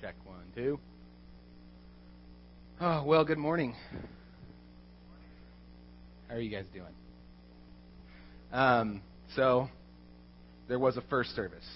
Check 0.00 0.14
one, 0.24 0.44
two. 0.54 0.78
Oh, 2.80 3.04
well, 3.04 3.22
good 3.22 3.36
morning. 3.36 3.74
How 6.26 6.36
are 6.36 6.40
you 6.40 6.50
guys 6.50 6.64
doing? 6.72 6.94
Um, 8.50 9.02
so, 9.36 9.68
there 10.68 10.78
was 10.78 10.96
a 10.96 11.02
first 11.10 11.36
service, 11.36 11.66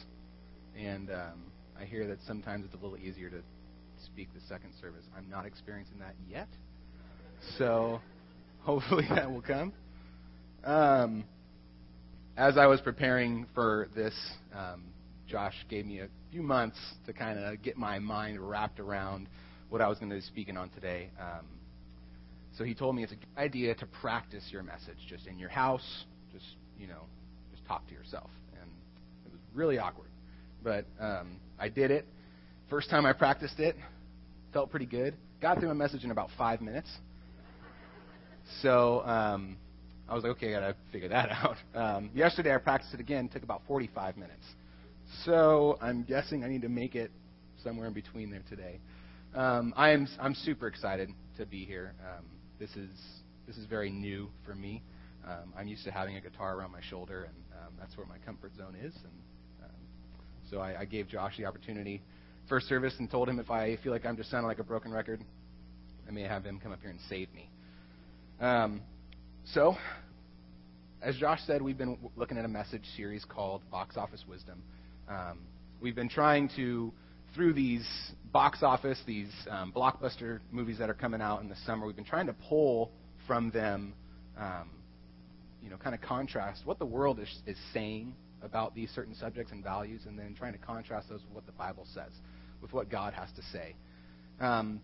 and 0.74 1.10
um, 1.10 1.42
I 1.78 1.84
hear 1.84 2.06
that 2.06 2.16
sometimes 2.26 2.64
it's 2.64 2.72
a 2.72 2.78
little 2.78 2.96
easier 2.96 3.28
to 3.28 3.42
speak 4.06 4.28
the 4.32 4.40
second 4.48 4.70
service. 4.80 5.04
I'm 5.14 5.28
not 5.28 5.44
experiencing 5.44 5.98
that 5.98 6.14
yet, 6.26 6.48
so 7.58 8.00
hopefully 8.60 9.04
that 9.10 9.30
will 9.30 9.42
come. 9.42 9.74
Um, 10.64 11.24
as 12.38 12.56
I 12.56 12.68
was 12.68 12.80
preparing 12.80 13.44
for 13.54 13.88
this, 13.94 14.14
um, 14.54 14.93
Josh 15.26 15.54
gave 15.68 15.86
me 15.86 16.00
a 16.00 16.08
few 16.30 16.42
months 16.42 16.78
to 17.06 17.12
kind 17.12 17.38
of 17.38 17.62
get 17.62 17.76
my 17.76 17.98
mind 17.98 18.38
wrapped 18.40 18.80
around 18.80 19.28
what 19.70 19.80
I 19.80 19.88
was 19.88 19.98
going 19.98 20.10
to 20.10 20.16
be 20.16 20.22
speaking 20.22 20.56
on 20.56 20.68
today. 20.70 21.10
Um, 21.18 21.46
so 22.56 22.64
he 22.64 22.74
told 22.74 22.94
me 22.94 23.02
it's 23.02 23.12
a 23.12 23.16
good 23.16 23.26
idea 23.36 23.74
to 23.74 23.86
practice 23.86 24.44
your 24.50 24.62
message 24.62 24.98
just 25.08 25.26
in 25.26 25.38
your 25.38 25.48
house, 25.48 26.04
just 26.32 26.44
you 26.78 26.86
know, 26.86 27.02
just 27.50 27.66
talk 27.66 27.86
to 27.88 27.94
yourself, 27.94 28.30
and 28.60 28.70
it 29.26 29.32
was 29.32 29.40
really 29.54 29.78
awkward, 29.78 30.10
but 30.62 30.86
um, 31.00 31.40
I 31.58 31.68
did 31.68 31.90
it. 31.90 32.06
First 32.70 32.90
time 32.90 33.06
I 33.06 33.12
practiced 33.12 33.58
it, 33.58 33.76
felt 34.52 34.70
pretty 34.70 34.86
good. 34.86 35.14
Got 35.40 35.58
through 35.58 35.68
my 35.68 35.74
message 35.74 36.04
in 36.04 36.10
about 36.10 36.28
five 36.38 36.60
minutes. 36.60 36.88
So 38.62 39.02
um, 39.04 39.56
I 40.08 40.14
was 40.14 40.22
like, 40.22 40.32
okay, 40.32 40.54
I 40.54 40.60
gotta 40.60 40.76
figure 40.92 41.08
that 41.08 41.30
out. 41.32 41.56
Um, 41.74 42.10
yesterday 42.14 42.54
I 42.54 42.58
practiced 42.58 42.94
it 42.94 43.00
again. 43.00 43.28
Took 43.28 43.42
about 43.42 43.62
45 43.66 44.16
minutes. 44.16 44.44
So 45.22 45.78
I'm 45.80 46.02
guessing 46.02 46.44
I 46.44 46.48
need 46.48 46.62
to 46.62 46.68
make 46.68 46.94
it 46.94 47.10
somewhere 47.62 47.86
in 47.86 47.92
between 47.92 48.30
there 48.30 48.42
today. 48.48 48.80
Um, 49.34 49.72
I 49.76 49.90
am 49.90 50.06
I'm 50.20 50.34
super 50.34 50.66
excited 50.66 51.10
to 51.38 51.46
be 51.46 51.64
here. 51.64 51.94
Um, 52.00 52.24
this 52.58 52.70
is 52.70 52.90
this 53.46 53.56
is 53.56 53.66
very 53.66 53.90
new 53.90 54.28
for 54.44 54.54
me. 54.54 54.82
Um, 55.26 55.54
I'm 55.56 55.68
used 55.68 55.84
to 55.84 55.90
having 55.90 56.16
a 56.16 56.20
guitar 56.20 56.58
around 56.58 56.72
my 56.72 56.80
shoulder, 56.82 57.24
and 57.24 57.34
um, 57.60 57.74
that's 57.78 57.96
where 57.96 58.06
my 58.06 58.18
comfort 58.18 58.52
zone 58.56 58.76
is. 58.82 58.94
And 58.94 59.64
um, 59.64 59.76
so 60.50 60.58
I, 60.58 60.80
I 60.80 60.84
gave 60.84 61.08
Josh 61.08 61.36
the 61.38 61.46
opportunity 61.46 62.02
first 62.48 62.68
service 62.68 62.94
and 62.98 63.10
told 63.10 63.28
him 63.28 63.38
if 63.38 63.50
I 63.50 63.76
feel 63.82 63.92
like 63.92 64.04
I'm 64.04 64.16
just 64.16 64.30
sounding 64.30 64.48
like 64.48 64.58
a 64.58 64.64
broken 64.64 64.92
record, 64.92 65.20
I 66.06 66.10
may 66.10 66.22
have 66.22 66.44
him 66.44 66.60
come 66.62 66.72
up 66.72 66.80
here 66.80 66.90
and 66.90 67.00
save 67.08 67.32
me. 67.32 67.48
Um, 68.40 68.82
so, 69.46 69.76
as 71.02 71.16
Josh 71.16 71.40
said, 71.46 71.62
we've 71.62 71.78
been 71.78 71.98
looking 72.16 72.36
at 72.36 72.44
a 72.44 72.48
message 72.48 72.84
series 72.96 73.24
called 73.24 73.62
Box 73.70 73.96
Office 73.96 74.24
Wisdom. 74.28 74.62
Um, 75.08 75.40
we've 75.80 75.94
been 75.94 76.08
trying 76.08 76.50
to, 76.56 76.92
through 77.34 77.52
these 77.52 77.86
box 78.32 78.62
office, 78.62 78.98
these 79.06 79.30
um, 79.50 79.72
blockbuster 79.72 80.40
movies 80.50 80.78
that 80.78 80.90
are 80.90 80.94
coming 80.94 81.20
out 81.20 81.42
in 81.42 81.48
the 81.48 81.56
summer, 81.66 81.86
we've 81.86 81.96
been 81.96 82.04
trying 82.04 82.26
to 82.26 82.34
pull 82.48 82.90
from 83.26 83.50
them, 83.50 83.94
um, 84.38 84.70
you 85.62 85.70
know, 85.70 85.76
kind 85.76 85.94
of 85.94 86.00
contrast 86.00 86.62
what 86.64 86.78
the 86.78 86.86
world 86.86 87.20
is, 87.20 87.28
is 87.46 87.56
saying 87.72 88.14
about 88.42 88.74
these 88.74 88.90
certain 88.90 89.14
subjects 89.14 89.52
and 89.52 89.62
values, 89.62 90.02
and 90.06 90.18
then 90.18 90.34
trying 90.34 90.52
to 90.52 90.58
contrast 90.58 91.08
those 91.08 91.20
with 91.22 91.32
what 91.32 91.46
the 91.46 91.52
Bible 91.52 91.86
says, 91.94 92.12
with 92.60 92.72
what 92.72 92.90
God 92.90 93.14
has 93.14 93.28
to 93.36 93.42
say. 93.52 93.74
Um, 94.40 94.80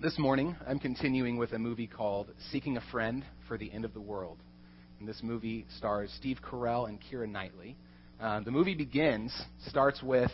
this 0.00 0.18
morning, 0.18 0.56
I'm 0.66 0.78
continuing 0.78 1.36
with 1.36 1.52
a 1.52 1.58
movie 1.58 1.86
called 1.86 2.32
Seeking 2.50 2.76
a 2.76 2.82
Friend 2.90 3.24
for 3.46 3.56
the 3.56 3.72
End 3.72 3.84
of 3.84 3.94
the 3.94 4.00
World. 4.00 4.38
And 4.98 5.08
this 5.08 5.20
movie 5.22 5.66
stars 5.76 6.12
Steve 6.18 6.38
Carell 6.42 6.88
and 6.88 6.98
Keira 7.00 7.28
Knightley. 7.28 7.76
Uh, 8.20 8.40
the 8.40 8.50
movie 8.50 8.74
begins, 8.74 9.34
starts 9.68 10.02
with 10.02 10.30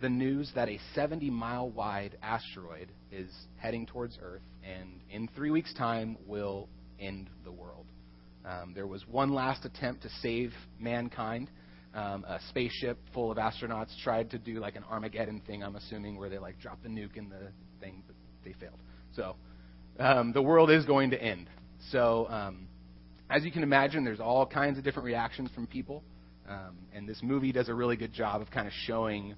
the 0.00 0.08
news 0.08 0.50
that 0.54 0.68
a 0.68 0.78
70 0.94 1.28
mile 1.30 1.68
wide 1.70 2.16
asteroid 2.22 2.90
is 3.12 3.30
heading 3.58 3.86
towards 3.86 4.18
Earth 4.22 4.42
and 4.64 5.00
in 5.10 5.28
three 5.34 5.50
weeks' 5.50 5.74
time 5.74 6.16
will 6.26 6.68
end 6.98 7.28
the 7.44 7.52
world. 7.52 7.86
Um, 8.46 8.72
there 8.74 8.86
was 8.86 9.06
one 9.06 9.34
last 9.34 9.64
attempt 9.64 10.02
to 10.02 10.08
save 10.22 10.52
mankind. 10.78 11.50
Um, 11.94 12.24
a 12.24 12.38
spaceship 12.48 12.98
full 13.12 13.30
of 13.30 13.36
astronauts 13.36 13.90
tried 14.02 14.30
to 14.30 14.38
do 14.38 14.60
like 14.60 14.76
an 14.76 14.84
Armageddon 14.90 15.42
thing, 15.46 15.62
I'm 15.62 15.76
assuming, 15.76 16.16
where 16.16 16.28
they 16.28 16.38
like 16.38 16.58
dropped 16.60 16.84
the 16.84 16.88
nuke 16.88 17.16
in 17.16 17.28
the 17.28 17.50
thing, 17.80 18.02
but 18.06 18.16
they 18.44 18.54
failed. 18.58 18.78
So 19.14 19.34
um, 19.98 20.32
the 20.32 20.42
world 20.42 20.70
is 20.70 20.86
going 20.86 21.10
to 21.10 21.22
end. 21.22 21.48
So 21.90 22.28
um, 22.30 22.68
as 23.28 23.44
you 23.44 23.50
can 23.50 23.62
imagine, 23.62 24.04
there's 24.04 24.20
all 24.20 24.46
kinds 24.46 24.78
of 24.78 24.84
different 24.84 25.06
reactions 25.06 25.50
from 25.54 25.66
people. 25.66 26.02
Um, 26.50 26.76
and 26.92 27.08
this 27.08 27.20
movie 27.22 27.52
does 27.52 27.68
a 27.68 27.74
really 27.74 27.96
good 27.96 28.12
job 28.12 28.42
of 28.42 28.50
kind 28.50 28.66
of 28.66 28.72
showing 28.84 29.34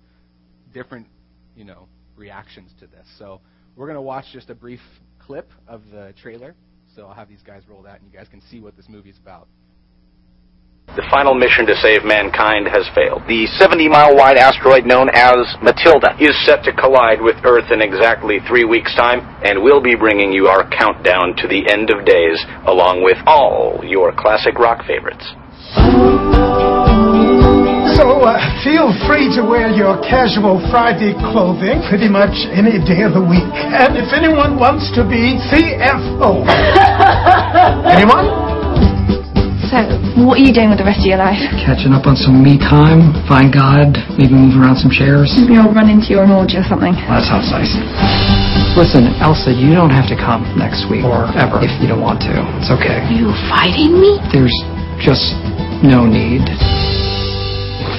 different, 0.73 1.06
you 1.55 1.65
know, 1.65 1.87
reactions 2.17 2.71
to 2.81 2.87
this. 2.87 3.06
So 3.19 3.41
we're 3.77 3.87
going 3.87 3.97
to 3.97 4.03
watch 4.03 4.25
just 4.33 4.49
a 4.49 4.55
brief 4.55 4.81
clip 5.21 5.50
of 5.69 5.83
the 5.93 6.15
trailer. 6.23 6.55
So 6.97 7.06
I'll 7.06 7.15
have 7.15 7.28
these 7.28 7.43
guys 7.47 7.62
roll 7.69 7.83
that, 7.83 8.00
and 8.00 8.11
you 8.11 8.19
guys 8.19 8.28
can 8.28 8.41
see 8.50 8.61
what 8.61 8.77
this 8.77 8.87
movie 8.89 9.11
is 9.11 9.19
about. 9.19 9.47
The 10.97 11.06
final 11.11 11.34
mission 11.34 11.65
to 11.67 11.77
save 11.77 12.05
mankind 12.05 12.67
has 12.69 12.89
failed. 12.95 13.23
The 13.29 13.47
70 13.61 13.89
mile 13.89 14.17
wide 14.17 14.37
asteroid 14.37 14.84
known 14.84 15.09
as 15.12 15.37
Matilda 15.62 16.17
is 16.19 16.37
set 16.44 16.65
to 16.65 16.73
collide 16.73 17.21
with 17.21 17.37
Earth 17.44 17.71
in 17.71 17.81
exactly 17.81 18.39
three 18.49 18.65
weeks' 18.65 18.94
time, 18.97 19.21
and 19.44 19.62
we'll 19.62 19.83
be 19.83 19.94
bringing 19.94 20.33
you 20.33 20.49
our 20.49 20.69
countdown 20.69 21.37
to 21.37 21.49
the 21.49 21.65
end 21.71 21.91
of 21.91 22.05
days, 22.05 22.41
along 22.67 23.05
with 23.05 23.19
all 23.27 23.81
your 23.84 24.12
classic 24.17 24.59
rock 24.59 24.84
favorites. 24.87 25.25
So 28.02 28.18
uh, 28.26 28.34
feel 28.66 28.90
free 29.06 29.30
to 29.38 29.46
wear 29.46 29.70
your 29.70 29.94
casual 30.02 30.58
Friday 30.74 31.14
clothing 31.30 31.86
pretty 31.86 32.10
much 32.10 32.34
any 32.50 32.82
day 32.82 33.06
of 33.06 33.14
the 33.14 33.22
week. 33.22 33.46
And 33.54 33.94
if 33.94 34.10
anyone 34.10 34.58
wants 34.58 34.90
to 34.98 35.06
be 35.06 35.38
CFO, 35.38 36.42
anyone? 37.94 38.26
So, 39.70 39.86
what 40.26 40.34
are 40.34 40.42
you 40.42 40.50
doing 40.50 40.74
with 40.74 40.82
the 40.82 40.88
rest 40.90 41.06
of 41.06 41.14
your 41.14 41.22
life? 41.22 41.38
Catching 41.62 41.94
up 41.94 42.10
on 42.10 42.18
some 42.18 42.42
me 42.42 42.58
time, 42.58 43.14
find 43.30 43.54
God, 43.54 43.94
maybe 44.19 44.34
move 44.34 44.58
around 44.58 44.82
some 44.82 44.90
chairs. 44.90 45.30
Maybe 45.38 45.54
I'll 45.54 45.70
run 45.70 45.86
into 45.86 46.10
your 46.10 46.26
an 46.26 46.34
orgy 46.34 46.58
or 46.58 46.66
something. 46.66 46.98
Well, 47.06 47.22
that 47.22 47.30
sounds 47.30 47.54
nice. 47.54 47.70
Listen, 48.74 49.14
Elsa, 49.22 49.54
you 49.54 49.78
don't 49.78 49.94
have 49.94 50.10
to 50.10 50.19
come 50.19 50.42
next 50.58 50.90
week 50.90 51.06
or 51.06 51.30
ever 51.38 51.62
if 51.62 51.70
you 51.78 51.86
don't 51.86 52.02
want 52.02 52.19
to. 52.26 52.34
It's 52.58 52.66
okay. 52.66 52.98
Are 52.98 53.14
you 53.14 53.30
fighting 53.46 53.94
me? 53.94 54.19
There's 54.34 54.58
just 54.98 55.38
no 55.86 56.02
need. 56.02 56.42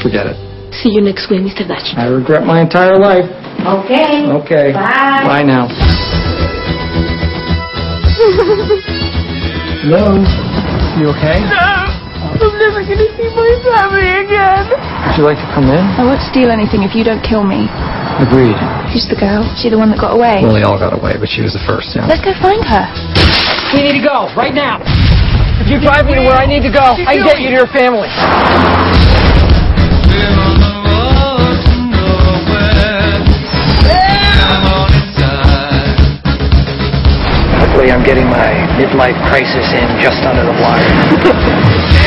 Forget 0.04 0.28
it. 0.28 0.36
See 0.76 0.92
you 0.92 1.00
next 1.00 1.32
week, 1.32 1.40
Mr. 1.48 1.64
Dodge. 1.64 1.96
I 1.96 2.12
regret 2.12 2.44
my 2.44 2.60
entire 2.60 3.00
life. 3.00 3.24
Okay. 3.64 4.28
Okay. 4.44 4.76
Bye. 4.76 5.24
Bye 5.24 5.44
now. 5.48 5.72
Hello? 9.88 10.20
You 11.00 11.08
okay? 11.16 11.40
No. 11.48 11.88
I'm 12.36 12.52
never 12.60 12.84
gonna 12.84 13.08
see 13.16 13.30
my 13.32 13.52
family 13.64 14.28
again. 14.28 14.68
Would 15.08 15.16
you 15.16 15.24
like 15.24 15.40
to 15.40 15.48
come 15.56 15.72
in? 15.72 15.80
I 15.96 16.04
won't 16.04 16.20
steal 16.28 16.52
anything 16.52 16.84
if 16.84 16.92
you 16.92 17.08
don't 17.08 17.24
kill 17.24 17.48
me. 17.48 17.72
Agreed. 18.20 18.60
Who's 18.92 19.08
the 19.08 19.16
girl? 19.16 19.48
She 19.56 19.72
the 19.72 19.80
one 19.80 19.88
that 19.96 20.04
got 20.04 20.12
away? 20.20 20.44
Well, 20.44 20.52
they 20.52 20.68
all 20.68 20.76
got 20.80 20.92
away, 20.92 21.16
but 21.16 21.32
she 21.32 21.40
was 21.40 21.56
the 21.56 21.64
first, 21.64 21.96
yeah. 21.96 22.12
Let's 22.12 22.20
go 22.20 22.36
find 22.44 22.60
her. 22.60 22.86
We 23.72 23.88
need 23.88 23.96
to 24.00 24.06
go, 24.06 24.28
right 24.36 24.52
now. 24.54 24.84
If 25.64 25.72
you 25.72 25.80
drive 25.80 26.12
me 26.12 26.20
to 26.20 26.24
where 26.28 26.36
I 26.36 26.46
need 26.46 26.68
to 26.68 26.74
go, 26.74 26.84
I 27.08 27.16
can 27.16 27.24
get 27.24 27.40
you 27.40 27.56
to 27.56 27.56
your 27.56 27.72
family. 27.72 28.12
Luckily, 37.60 37.92
I'm 37.92 38.04
getting 38.04 38.26
my 38.26 38.52
midlife 38.78 39.18
crisis 39.30 39.66
in 39.74 39.88
just 40.02 40.24
under 40.24 40.44
the 40.44 40.56
wire. 40.62 41.94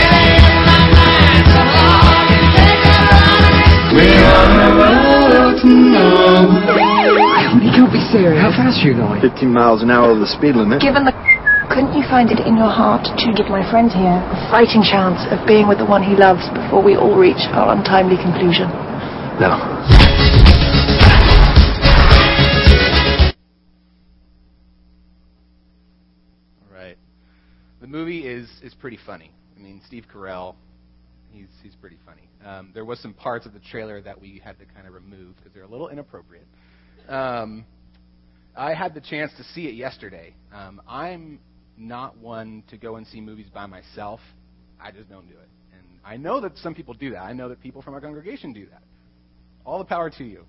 You 7.56 7.72
can't 7.72 7.92
be 7.92 8.00
serious. 8.12 8.40
How 8.40 8.50
fast 8.50 8.84
are 8.84 8.88
you 8.88 8.94
going? 8.94 9.20
15 9.20 9.48
miles 9.52 9.82
an 9.82 9.90
hour 9.90 10.10
over 10.10 10.20
the 10.20 10.26
speed 10.26 10.54
limit. 10.54 10.80
Given 10.80 11.04
the. 11.04 11.35
Couldn't 11.76 11.92
you 11.92 12.08
find 12.08 12.30
it 12.30 12.40
in 12.40 12.56
your 12.56 12.70
heart 12.72 13.04
to 13.04 13.32
give 13.36 13.50
my 13.50 13.60
friend 13.70 13.92
here 13.92 14.08
a 14.08 14.48
fighting 14.50 14.80
chance 14.80 15.20
of 15.30 15.46
being 15.46 15.68
with 15.68 15.76
the 15.76 15.84
one 15.84 16.02
he 16.02 16.16
loves 16.16 16.40
before 16.48 16.82
we 16.82 16.96
all 16.96 17.14
reach 17.14 17.44
our 17.52 17.76
untimely 17.76 18.16
conclusion? 18.16 18.70
No. 19.36 19.52
All 26.64 26.72
right. 26.72 26.96
The 27.82 27.86
movie 27.86 28.26
is 28.26 28.48
is 28.62 28.72
pretty 28.72 28.98
funny. 29.04 29.30
I 29.54 29.60
mean, 29.60 29.82
Steve 29.86 30.06
Carell, 30.10 30.54
he's 31.30 31.48
he's 31.62 31.74
pretty 31.74 31.98
funny. 32.06 32.30
Um, 32.42 32.70
there 32.72 32.86
was 32.86 33.00
some 33.00 33.12
parts 33.12 33.44
of 33.44 33.52
the 33.52 33.60
trailer 33.60 34.00
that 34.00 34.18
we 34.18 34.40
had 34.42 34.58
to 34.60 34.64
kind 34.64 34.86
of 34.86 34.94
remove 34.94 35.36
because 35.36 35.52
they're 35.52 35.64
a 35.64 35.68
little 35.68 35.90
inappropriate. 35.90 36.46
Um, 37.06 37.66
I 38.56 38.72
had 38.72 38.94
the 38.94 39.02
chance 39.02 39.30
to 39.36 39.44
see 39.44 39.66
it 39.66 39.74
yesterday. 39.74 40.32
Um, 40.54 40.80
I'm 40.88 41.38
not 41.76 42.16
one 42.18 42.62
to 42.68 42.76
go 42.76 42.96
and 42.96 43.06
see 43.06 43.20
movies 43.20 43.46
by 43.52 43.66
myself. 43.66 44.20
I 44.80 44.90
just 44.90 45.08
don't 45.08 45.26
do 45.26 45.34
it. 45.34 45.48
And 45.72 45.86
I 46.04 46.16
know 46.16 46.40
that 46.40 46.56
some 46.58 46.74
people 46.74 46.94
do 46.94 47.10
that. 47.10 47.22
I 47.22 47.32
know 47.32 47.48
that 47.48 47.60
people 47.60 47.82
from 47.82 47.94
our 47.94 48.00
congregation 48.00 48.52
do 48.52 48.66
that. 48.66 48.82
All 49.64 49.78
the 49.78 49.84
power 49.84 50.10
to 50.10 50.24
you. 50.24 50.44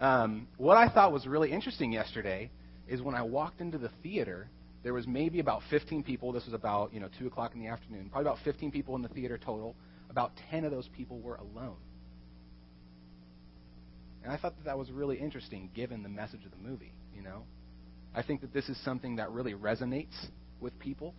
Um, 0.00 0.48
what 0.56 0.76
I 0.76 0.88
thought 0.88 1.12
was 1.12 1.26
really 1.26 1.52
interesting 1.52 1.92
yesterday 1.92 2.50
is 2.88 3.02
when 3.02 3.14
I 3.14 3.22
walked 3.22 3.60
into 3.60 3.78
the 3.78 3.90
theater, 4.02 4.48
there 4.82 4.92
was 4.92 5.06
maybe 5.06 5.38
about 5.38 5.62
15 5.70 6.02
people. 6.02 6.32
This 6.32 6.44
was 6.44 6.54
about 6.54 6.92
you 6.92 7.00
know 7.00 7.08
two 7.18 7.26
o'clock 7.26 7.54
in 7.54 7.60
the 7.60 7.68
afternoon. 7.68 8.08
Probably 8.10 8.28
about 8.28 8.42
15 8.44 8.70
people 8.70 8.96
in 8.96 9.02
the 9.02 9.08
theater 9.08 9.38
total. 9.38 9.76
About 10.10 10.32
10 10.50 10.64
of 10.64 10.72
those 10.72 10.88
people 10.96 11.20
were 11.20 11.36
alone. 11.36 11.76
And 14.24 14.32
I 14.32 14.36
thought 14.36 14.56
that 14.56 14.64
that 14.64 14.78
was 14.78 14.90
really 14.90 15.18
interesting, 15.18 15.70
given 15.74 16.02
the 16.02 16.08
message 16.08 16.44
of 16.44 16.50
the 16.50 16.68
movie. 16.68 16.92
You 17.14 17.22
know, 17.22 17.44
I 18.14 18.22
think 18.22 18.40
that 18.40 18.52
this 18.52 18.68
is 18.68 18.76
something 18.84 19.16
that 19.16 19.30
really 19.30 19.54
resonates 19.54 20.14
with 20.62 20.78
people. 20.78 21.14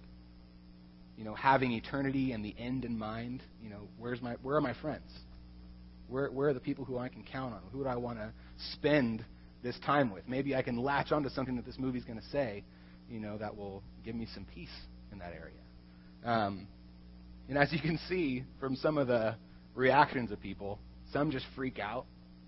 You 1.18 1.26
know, 1.26 1.36
having 1.36 1.74
eternity 1.74 2.32
and 2.32 2.44
the 2.44 2.56
end 2.58 2.86
in 2.86 2.98
mind. 2.98 3.44
You 3.62 3.70
know, 3.70 3.88
where's 4.00 4.22
my 4.22 4.34
where 4.42 4.56
are 4.56 4.62
my 4.62 4.74
friends? 4.82 5.12
Where 6.08 6.30
where 6.32 6.50
are 6.50 6.54
the 6.54 6.60
people 6.60 6.86
who 6.86 6.98
I 6.98 7.10
can 7.10 7.24
count 7.24 7.54
on? 7.54 7.62
Who 7.72 7.84
do 7.84 7.90
I 7.90 7.98
want 7.98 8.18
to 8.18 8.32
spend 8.74 9.24
this 9.62 9.78
time 9.86 10.12
with? 10.12 10.28
Maybe 10.28 10.56
I 10.56 10.64
can 10.64 10.78
latch 10.78 11.12
onto 11.12 11.30
something 11.30 11.56
that 11.58 11.66
this 11.66 11.78
movie's 11.78 12.04
going 12.04 12.20
to 12.20 12.26
say. 12.32 12.64
You 13.10 13.20
know, 13.20 13.38
that 13.38 13.56
will 13.56 13.84
give 14.04 14.16
me 14.16 14.28
some 14.34 14.46
peace 14.46 14.74
in 15.12 15.20
that 15.20 15.34
area. 15.34 15.60
Um, 16.26 16.68
and 17.50 17.58
as 17.58 17.72
you 17.72 17.80
can 17.80 18.00
see 18.10 18.44
from 18.60 18.76
some 18.76 18.98
of 18.98 19.08
the 19.08 19.36
reactions 19.76 20.32
of 20.32 20.40
people, 20.40 20.80
some 21.12 21.30
just 21.30 21.46
freak 21.56 21.80
out 21.80 22.06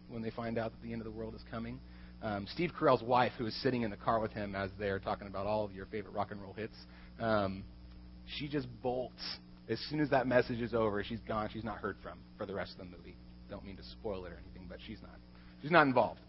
when 0.10 0.22
they 0.22 0.32
find 0.32 0.58
out 0.58 0.72
that 0.72 0.82
the 0.82 0.94
end 0.94 1.02
of 1.02 1.06
the 1.06 1.12
world 1.12 1.36
is 1.36 1.42
coming. 1.52 1.80
Um, 2.26 2.48
Steve 2.52 2.72
Carell's 2.78 3.04
wife, 3.04 3.34
who 3.38 3.46
is 3.46 3.54
sitting 3.62 3.84
in 3.84 3.92
the 3.92 3.98
car 3.98 4.20
with 4.20 4.32
him 4.32 4.56
as 4.56 4.72
they're 4.80 4.98
talking 4.98 5.28
about 5.28 5.46
all 5.46 5.64
of 5.64 5.76
your 5.76 5.86
favorite 5.86 6.16
rock 6.16 6.32
and 6.32 6.42
roll 6.42 6.54
hits, 6.54 6.74
um, 7.20 7.64
she 8.26 8.48
just 8.48 8.68
bolts. 8.82 9.22
As 9.70 9.80
soon 9.92 10.00
as 10.00 10.10
that 10.10 10.26
message 10.26 10.60
is 10.60 10.74
over, 10.74 11.04
she's 11.04 11.20
gone. 11.28 11.50
She's 11.54 11.64
not 11.64 11.78
heard 11.78 11.98
from 12.02 12.18
for 12.36 12.48
the 12.48 12.56
rest 12.56 12.72
of 12.72 12.80
the 12.80 12.86
movie. 12.86 13.16
Don't 13.48 13.64
mean 13.64 13.78
to 13.78 13.84
spoil 13.84 14.26
it 14.26 14.32
or 14.32 14.40
anything, 14.44 14.66
but 14.68 14.80
she's 14.88 14.98
not. 15.04 15.12
She's 15.62 15.70
not 15.70 15.86
involved. 15.86 16.20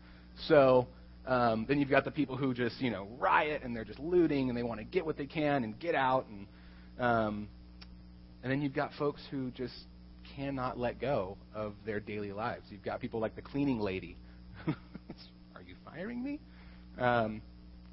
So 0.47 0.87
um, 1.27 1.65
then 1.67 1.81
you've 1.81 1.89
got 1.89 2.05
the 2.05 2.11
people 2.11 2.37
who 2.37 2.53
just 2.53 2.79
you 2.79 2.91
know 2.91 3.09
riot 3.19 3.63
and 3.65 3.75
they're 3.75 3.85
just 3.85 3.99
looting 3.99 4.51
and 4.51 4.57
they 4.57 4.63
want 4.63 4.81
to 4.81 4.85
get 4.85 5.07
what 5.07 5.17
they 5.17 5.27
can 5.27 5.65
and 5.65 5.79
get 5.79 5.95
out 5.95 6.27
and 6.29 6.47
um, 7.03 7.49
and 8.43 8.53
then 8.53 8.61
you've 8.61 8.75
got 8.75 8.91
folks 8.99 9.23
who 9.31 9.51
just 9.53 9.75
cannot 10.37 10.79
let 10.79 11.01
go 11.01 11.39
of 11.55 11.73
their 11.87 12.01
daily 12.01 12.33
lives. 12.33 12.67
You've 12.69 12.85
got 12.85 13.01
people 13.01 13.19
like 13.19 13.35
the 13.35 13.43
cleaning 13.43 13.81
lady. 13.81 14.19
Firing 15.97 16.23
me? 16.23 16.41
Um, 16.99 17.41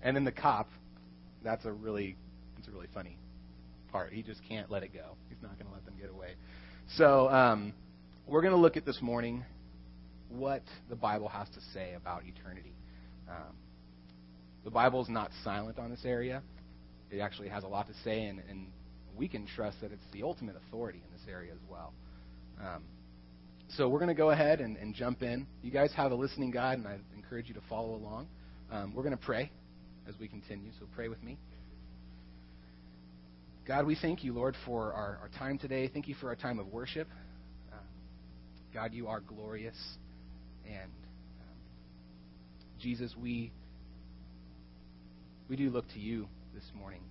and 0.01 0.15
then 0.15 0.25
the 0.25 0.31
cop. 0.31 0.67
That's 1.41 1.63
a 1.63 1.71
really, 1.71 2.17
it's 2.57 2.67
a 2.67 2.71
really 2.71 2.87
funny 2.93 3.17
part. 3.91 4.11
He 4.11 4.21
just 4.21 4.41
can't 4.47 4.69
let 4.69 4.83
it 4.83 4.93
go. 4.93 5.15
He's 5.29 5.41
not 5.41 5.57
going 5.57 5.67
to 5.67 5.73
let 5.73 5.85
them 5.85 5.93
get 5.99 6.09
away. 6.09 6.33
So 6.97 7.29
um, 7.29 7.73
we're 8.27 8.41
going 8.41 8.53
to 8.53 8.59
look 8.59 8.75
at 8.75 8.85
this 8.85 9.01
morning 9.01 9.45
what 10.29 10.63
the 10.89 10.97
Bible 10.97 11.29
has 11.29 11.47
to 11.49 11.61
say 11.73 11.93
about 11.93 12.23
eternity. 12.25 12.73
Um, 13.29 13.55
the 14.65 14.71
Bible 14.71 15.01
is 15.01 15.07
not 15.07 15.31
silent 15.43 15.79
on 15.79 15.89
this 15.89 16.03
area. 16.03 16.41
It 17.09 17.19
actually 17.19 17.49
has 17.49 17.63
a 17.63 17.67
lot 17.67 17.87
to 17.87 17.93
say, 18.03 18.25
and, 18.25 18.41
and 18.49 18.67
we 19.15 19.29
can 19.29 19.47
trust 19.47 19.79
that 19.81 19.93
it's 19.93 20.03
the 20.11 20.23
ultimate 20.23 20.55
authority 20.67 21.01
in 21.05 21.17
this 21.17 21.25
area 21.29 21.53
as 21.53 21.69
well. 21.69 21.93
Um, 22.59 22.83
so 23.77 23.87
we're 23.87 23.99
going 23.99 24.09
to 24.09 24.13
go 24.13 24.31
ahead 24.31 24.59
and, 24.59 24.75
and, 24.77 24.93
jump 24.93 25.23
in. 25.23 25.47
You 25.63 25.71
guys 25.71 25.91
have 25.95 26.11
a 26.11 26.15
listening 26.15 26.51
guide, 26.51 26.77
and 26.77 26.87
I 26.87 26.97
encourage 27.33 27.47
you 27.47 27.55
to 27.55 27.67
follow 27.67 27.95
along. 27.95 28.27
Um, 28.71 28.93
we're 28.93 29.01
going 29.01 29.17
to 29.17 29.25
pray 29.25 29.49
as 30.07 30.13
we 30.19 30.27
continue, 30.27 30.69
so 30.79 30.85
pray 30.93 31.07
with 31.07 31.23
me. 31.23 31.39
God, 33.67 33.87
we 33.87 33.97
thank 33.99 34.23
you, 34.23 34.33
Lord, 34.33 34.55
for 34.67 34.93
our, 34.93 35.17
our 35.19 35.31
time 35.39 35.57
today. 35.57 35.87
Thank 35.87 36.07
you 36.07 36.13
for 36.21 36.27
our 36.27 36.35
time 36.35 36.59
of 36.59 36.67
worship. 36.67 37.07
Uh, 37.71 37.77
God, 38.71 38.93
you 38.93 39.07
are 39.07 39.19
glorious. 39.19 39.75
And 40.67 40.91
um, 40.91 41.57
Jesus, 42.79 43.15
we 43.19 43.51
we 45.49 45.55
do 45.55 45.71
look 45.71 45.87
to 45.93 45.99
you 45.99 46.27
this 46.53 46.65
morning 46.77 47.01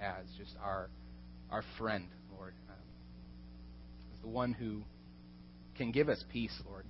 as 0.00 0.24
just 0.38 0.54
our 0.64 0.88
our 1.50 1.62
friend, 1.76 2.06
Lord, 2.38 2.54
um, 2.70 4.14
as 4.14 4.22
the 4.22 4.28
one 4.28 4.54
who 4.54 4.80
can 5.76 5.92
give 5.92 6.08
us 6.08 6.24
peace, 6.32 6.58
Lord, 6.66 6.86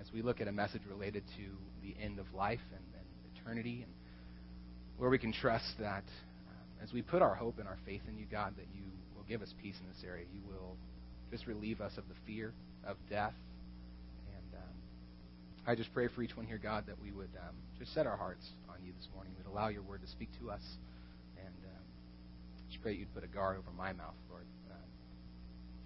as 0.00 0.06
we 0.12 0.22
look 0.22 0.40
at 0.40 0.48
a 0.48 0.52
message 0.52 0.82
related 0.88 1.22
to 1.36 1.44
the 1.82 1.94
end 2.02 2.18
of 2.18 2.26
life 2.34 2.60
and, 2.72 2.84
and 2.94 3.36
eternity, 3.36 3.82
and 3.82 3.92
where 4.96 5.10
we 5.10 5.18
can 5.18 5.32
trust 5.32 5.72
that 5.78 6.04
uh, 6.48 6.82
as 6.84 6.92
we 6.92 7.02
put 7.02 7.22
our 7.22 7.34
hope 7.34 7.58
and 7.58 7.68
our 7.68 7.78
faith 7.84 8.02
in 8.08 8.16
you, 8.18 8.26
God, 8.30 8.54
that 8.56 8.66
you 8.74 8.84
will 9.16 9.24
give 9.28 9.42
us 9.42 9.52
peace 9.62 9.76
in 9.80 9.88
this 9.88 10.02
area. 10.06 10.24
You 10.32 10.40
will 10.48 10.76
just 11.30 11.46
relieve 11.46 11.80
us 11.80 11.92
of 11.96 12.04
the 12.08 12.14
fear 12.26 12.52
of 12.84 12.96
death. 13.08 13.34
And 14.34 14.54
um, 14.58 14.74
I 15.66 15.74
just 15.74 15.92
pray 15.92 16.08
for 16.08 16.22
each 16.22 16.36
one 16.36 16.46
here, 16.46 16.60
God, 16.62 16.84
that 16.86 17.00
we 17.00 17.12
would 17.12 17.30
um, 17.48 17.54
just 17.78 17.94
set 17.94 18.06
our 18.06 18.16
hearts 18.16 18.46
on 18.68 18.76
you 18.84 18.92
this 18.98 19.08
morning, 19.14 19.32
We'd 19.36 19.50
allow 19.50 19.68
your 19.68 19.82
word 19.82 20.00
to 20.02 20.08
speak 20.08 20.28
to 20.40 20.50
us 20.50 20.62
And 21.36 21.54
just 22.70 22.82
pray 22.82 22.94
you'd 22.94 23.12
put 23.14 23.24
a 23.24 23.26
guard 23.26 23.58
over 23.58 23.70
my 23.76 23.92
mouth, 23.92 24.14
Lord. 24.30 24.44
Uh, 24.70 24.74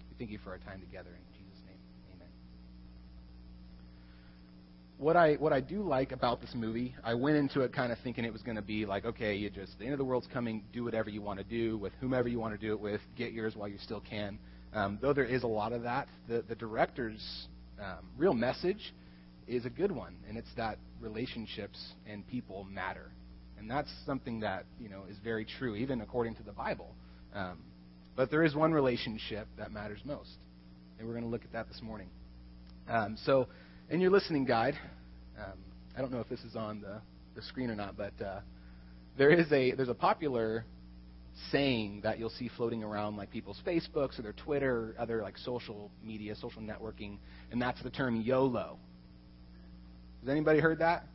we 0.09 0.15
thank 0.17 0.31
you 0.31 0.39
for 0.43 0.51
our 0.51 0.59
time 0.59 0.79
together 0.81 1.09
in 1.09 1.25
Jesus' 1.33 1.59
name. 1.65 1.79
Amen. 2.13 2.29
What 4.97 5.17
I 5.17 5.33
what 5.35 5.51
I 5.51 5.59
do 5.59 5.81
like 5.81 6.13
about 6.13 6.39
this 6.39 6.51
movie, 6.55 6.95
I 7.03 7.15
went 7.15 7.35
into 7.35 7.61
it 7.61 7.73
kind 7.73 7.91
of 7.91 7.97
thinking 8.03 8.23
it 8.23 8.31
was 8.31 8.43
going 8.43 8.55
to 8.55 8.61
be 8.61 8.85
like, 8.85 9.03
okay, 9.05 9.35
you 9.35 9.49
just 9.49 9.77
the 9.77 9.83
end 9.85 9.93
of 9.93 9.99
the 9.99 10.05
world's 10.05 10.27
coming, 10.31 10.63
do 10.71 10.85
whatever 10.85 11.09
you 11.09 11.21
want 11.21 11.39
to 11.39 11.45
do 11.45 11.77
with 11.77 11.91
whomever 11.99 12.29
you 12.29 12.39
want 12.39 12.59
to 12.59 12.65
do 12.65 12.73
it 12.73 12.79
with, 12.79 13.01
get 13.17 13.33
yours 13.33 13.55
while 13.55 13.67
you 13.67 13.77
still 13.77 14.01
can. 14.09 14.39
Um, 14.73 14.97
though 15.01 15.13
there 15.13 15.25
is 15.25 15.43
a 15.43 15.47
lot 15.47 15.73
of 15.73 15.83
that, 15.83 16.07
the 16.29 16.43
the 16.47 16.55
director's 16.55 17.47
um, 17.79 18.09
real 18.17 18.33
message 18.33 18.93
is 19.47 19.65
a 19.65 19.69
good 19.69 19.91
one, 19.91 20.15
and 20.27 20.37
it's 20.37 20.53
that 20.55 20.77
relationships 21.01 21.77
and 22.07 22.25
people 22.27 22.63
matter. 22.63 23.11
And 23.57 23.69
that's 23.69 23.89
something 24.05 24.41
that, 24.41 24.65
you 24.79 24.89
know, 24.89 25.03
is 25.09 25.17
very 25.23 25.45
true, 25.45 25.75
even 25.75 26.01
according 26.01 26.35
to 26.35 26.43
the 26.43 26.51
Bible. 26.51 26.93
Um, 27.33 27.59
but 28.15 28.31
there 28.31 28.43
is 28.43 28.55
one 28.55 28.73
relationship 28.73 29.47
that 29.57 29.71
matters 29.71 29.99
most. 30.05 30.35
And 30.97 31.07
we're 31.07 31.13
going 31.13 31.25
to 31.25 31.29
look 31.29 31.43
at 31.43 31.53
that 31.53 31.67
this 31.67 31.81
morning. 31.81 32.09
Um, 32.87 33.17
so, 33.25 33.47
in 33.89 34.01
your 34.01 34.11
listening 34.11 34.45
guide, 34.45 34.75
um, 35.37 35.59
I 35.95 36.01
don't 36.01 36.11
know 36.11 36.19
if 36.19 36.29
this 36.29 36.41
is 36.41 36.55
on 36.55 36.81
the, 36.81 37.01
the 37.35 37.41
screen 37.43 37.69
or 37.69 37.75
not, 37.75 37.95
but 37.95 38.13
uh, 38.23 38.39
there 39.17 39.29
is 39.29 39.51
a 39.51 39.71
there's 39.71 39.89
a 39.89 39.93
popular 39.93 40.65
saying 41.51 42.01
that 42.03 42.17
you'll 42.17 42.29
see 42.29 42.49
floating 42.55 42.83
around 42.83 43.17
like 43.17 43.29
people's 43.29 43.61
Facebooks 43.65 44.17
or 44.17 44.21
their 44.21 44.33
Twitter 44.33 44.71
or 44.75 44.95
other 44.99 45.21
like 45.21 45.37
social 45.37 45.91
media, 46.03 46.35
social 46.35 46.61
networking, 46.61 47.17
and 47.51 47.61
that's 47.61 47.81
the 47.83 47.89
term 47.89 48.21
YOLO. 48.21 48.77
Has 50.21 50.29
anybody 50.29 50.59
heard 50.59 50.79
that? 50.79 51.05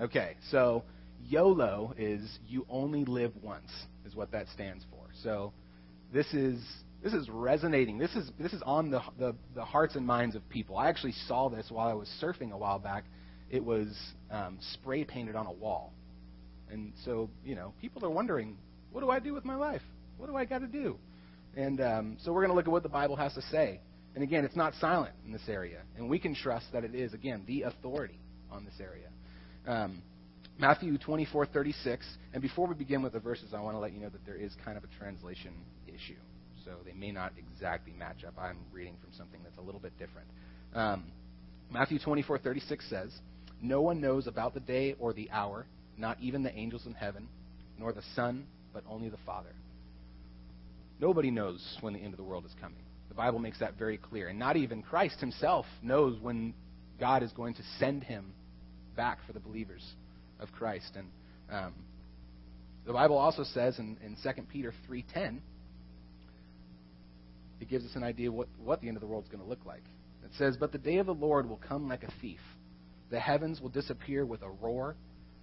Okay, 0.00 0.36
so 0.50 0.84
YOLO 1.28 1.94
is 1.96 2.38
you 2.48 2.66
only 2.68 3.04
live 3.04 3.32
once, 3.42 3.70
is 4.04 4.14
what 4.14 4.32
that 4.32 4.46
stands 4.52 4.84
for. 4.90 5.06
So 5.22 5.52
this 6.12 6.26
is 6.34 6.60
this 7.04 7.12
is 7.12 7.28
resonating. 7.28 7.98
This 7.98 8.14
is 8.16 8.30
this 8.40 8.54
is 8.54 8.62
on 8.64 8.90
the, 8.90 9.02
the, 9.18 9.34
the 9.54 9.64
hearts 9.64 9.94
and 9.94 10.06
minds 10.06 10.34
of 10.34 10.48
people. 10.48 10.78
I 10.78 10.88
actually 10.88 11.12
saw 11.28 11.50
this 11.50 11.66
while 11.68 11.86
I 11.86 11.92
was 11.92 12.08
surfing 12.20 12.50
a 12.50 12.56
while 12.56 12.78
back. 12.78 13.04
It 13.50 13.62
was 13.62 13.94
um, 14.30 14.58
spray 14.72 15.04
painted 15.04 15.36
on 15.36 15.46
a 15.46 15.52
wall, 15.52 15.92
and 16.70 16.94
so 17.04 17.28
you 17.44 17.54
know 17.54 17.74
people 17.78 18.04
are 18.06 18.10
wondering, 18.10 18.56
what 18.90 19.02
do 19.02 19.10
I 19.10 19.18
do 19.20 19.34
with 19.34 19.44
my 19.44 19.54
life? 19.54 19.82
What 20.16 20.28
do 20.28 20.36
I 20.36 20.46
got 20.46 20.60
to 20.60 20.66
do? 20.66 20.96
And 21.54 21.78
um, 21.82 22.16
so 22.24 22.32
we're 22.32 22.40
going 22.40 22.50
to 22.50 22.56
look 22.56 22.66
at 22.66 22.72
what 22.72 22.82
the 22.82 22.88
Bible 22.88 23.16
has 23.16 23.34
to 23.34 23.42
say. 23.42 23.80
And 24.14 24.24
again, 24.24 24.44
it's 24.44 24.56
not 24.56 24.72
silent 24.80 25.14
in 25.26 25.32
this 25.32 25.46
area, 25.46 25.82
and 25.98 26.08
we 26.08 26.18
can 26.18 26.34
trust 26.34 26.66
that 26.72 26.84
it 26.84 26.94
is 26.94 27.12
again 27.12 27.44
the 27.46 27.62
authority 27.62 28.18
on 28.50 28.64
this 28.64 28.80
area. 28.80 29.08
Um, 29.66 30.02
Matthew 30.58 30.96
24:36. 30.96 31.98
And 32.32 32.40
before 32.40 32.66
we 32.66 32.74
begin 32.74 33.02
with 33.02 33.12
the 33.12 33.20
verses, 33.20 33.52
I 33.52 33.60
want 33.60 33.74
to 33.74 33.78
let 33.78 33.92
you 33.92 34.00
know 34.00 34.08
that 34.08 34.24
there 34.24 34.36
is 34.36 34.54
kind 34.64 34.78
of 34.78 34.84
a 34.84 34.98
translation 34.98 35.52
issue. 35.86 36.16
So 36.64 36.72
they 36.84 36.92
may 36.92 37.12
not 37.12 37.32
exactly 37.36 37.92
match 37.98 38.24
up. 38.26 38.34
I'm 38.38 38.58
reading 38.72 38.96
from 39.02 39.12
something 39.16 39.40
that's 39.42 39.58
a 39.58 39.60
little 39.60 39.80
bit 39.80 39.96
different. 39.98 40.28
Um, 40.74 41.04
Matthew 41.70 41.98
24:36 41.98 42.88
says, 42.88 43.20
"No 43.60 43.82
one 43.82 44.00
knows 44.00 44.26
about 44.26 44.54
the 44.54 44.60
day 44.60 44.94
or 44.98 45.12
the 45.12 45.30
hour, 45.30 45.66
not 45.96 46.18
even 46.20 46.42
the 46.42 46.56
angels 46.56 46.86
in 46.86 46.94
heaven, 46.94 47.28
nor 47.78 47.92
the 47.92 48.02
Son, 48.14 48.46
but 48.72 48.84
only 48.88 49.08
the 49.08 49.18
Father." 49.18 49.54
Nobody 51.00 51.30
knows 51.30 51.76
when 51.80 51.92
the 51.92 52.00
end 52.00 52.14
of 52.14 52.18
the 52.18 52.24
world 52.24 52.46
is 52.46 52.54
coming. 52.60 52.82
The 53.08 53.14
Bible 53.14 53.38
makes 53.38 53.58
that 53.58 53.74
very 53.74 53.98
clear. 53.98 54.28
And 54.28 54.38
not 54.38 54.56
even 54.56 54.82
Christ 54.82 55.20
himself 55.20 55.66
knows 55.82 56.18
when 56.20 56.54
God 56.98 57.22
is 57.22 57.32
going 57.32 57.54
to 57.54 57.62
send 57.78 58.04
him 58.04 58.32
back 58.96 59.18
for 59.26 59.32
the 59.32 59.40
believers 59.40 59.84
of 60.40 60.50
Christ. 60.52 60.96
And 60.96 61.10
um, 61.50 61.74
the 62.86 62.92
Bible 62.92 63.18
also 63.18 63.44
says 63.44 63.78
in, 63.78 63.98
in 64.04 64.16
2 64.22 64.42
Peter 64.42 64.72
3.10, 64.88 65.40
it 67.60 67.68
gives 67.68 67.84
us 67.84 67.92
an 67.94 68.02
idea 68.02 68.30
what, 68.30 68.48
what 68.62 68.80
the 68.80 68.88
end 68.88 68.96
of 68.96 69.00
the 69.00 69.06
world 69.06 69.24
is 69.24 69.30
going 69.30 69.42
to 69.42 69.48
look 69.48 69.64
like. 69.64 69.82
It 70.24 70.30
says, 70.38 70.56
But 70.58 70.72
the 70.72 70.78
day 70.78 70.98
of 70.98 71.06
the 71.06 71.14
Lord 71.14 71.48
will 71.48 71.60
come 71.68 71.88
like 71.88 72.02
a 72.02 72.12
thief. 72.20 72.40
The 73.10 73.20
heavens 73.20 73.60
will 73.60 73.68
disappear 73.68 74.24
with 74.26 74.42
a 74.42 74.50
roar. 74.50 74.96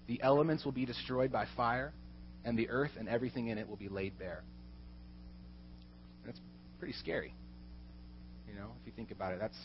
The 0.08 0.22
elements 0.22 0.66
will 0.66 0.72
be 0.72 0.86
destroyed 0.86 1.32
by 1.32 1.46
fire. 1.56 1.94
And 2.44 2.58
the 2.58 2.70
earth 2.70 2.92
and 3.00 3.08
everything 3.08 3.48
in 3.48 3.58
it 3.58 3.70
will 3.70 3.78
be 3.78 3.90
laid 3.90 4.18
bare. 4.18 4.44
That's 6.26 6.40
pretty 6.80 6.96
scary. 6.96 7.34
You 8.50 8.56
know, 8.56 8.72
if 8.82 8.88
you 8.88 8.94
think 8.96 9.12
about 9.12 9.34
it, 9.34 9.40
that's 9.40 9.58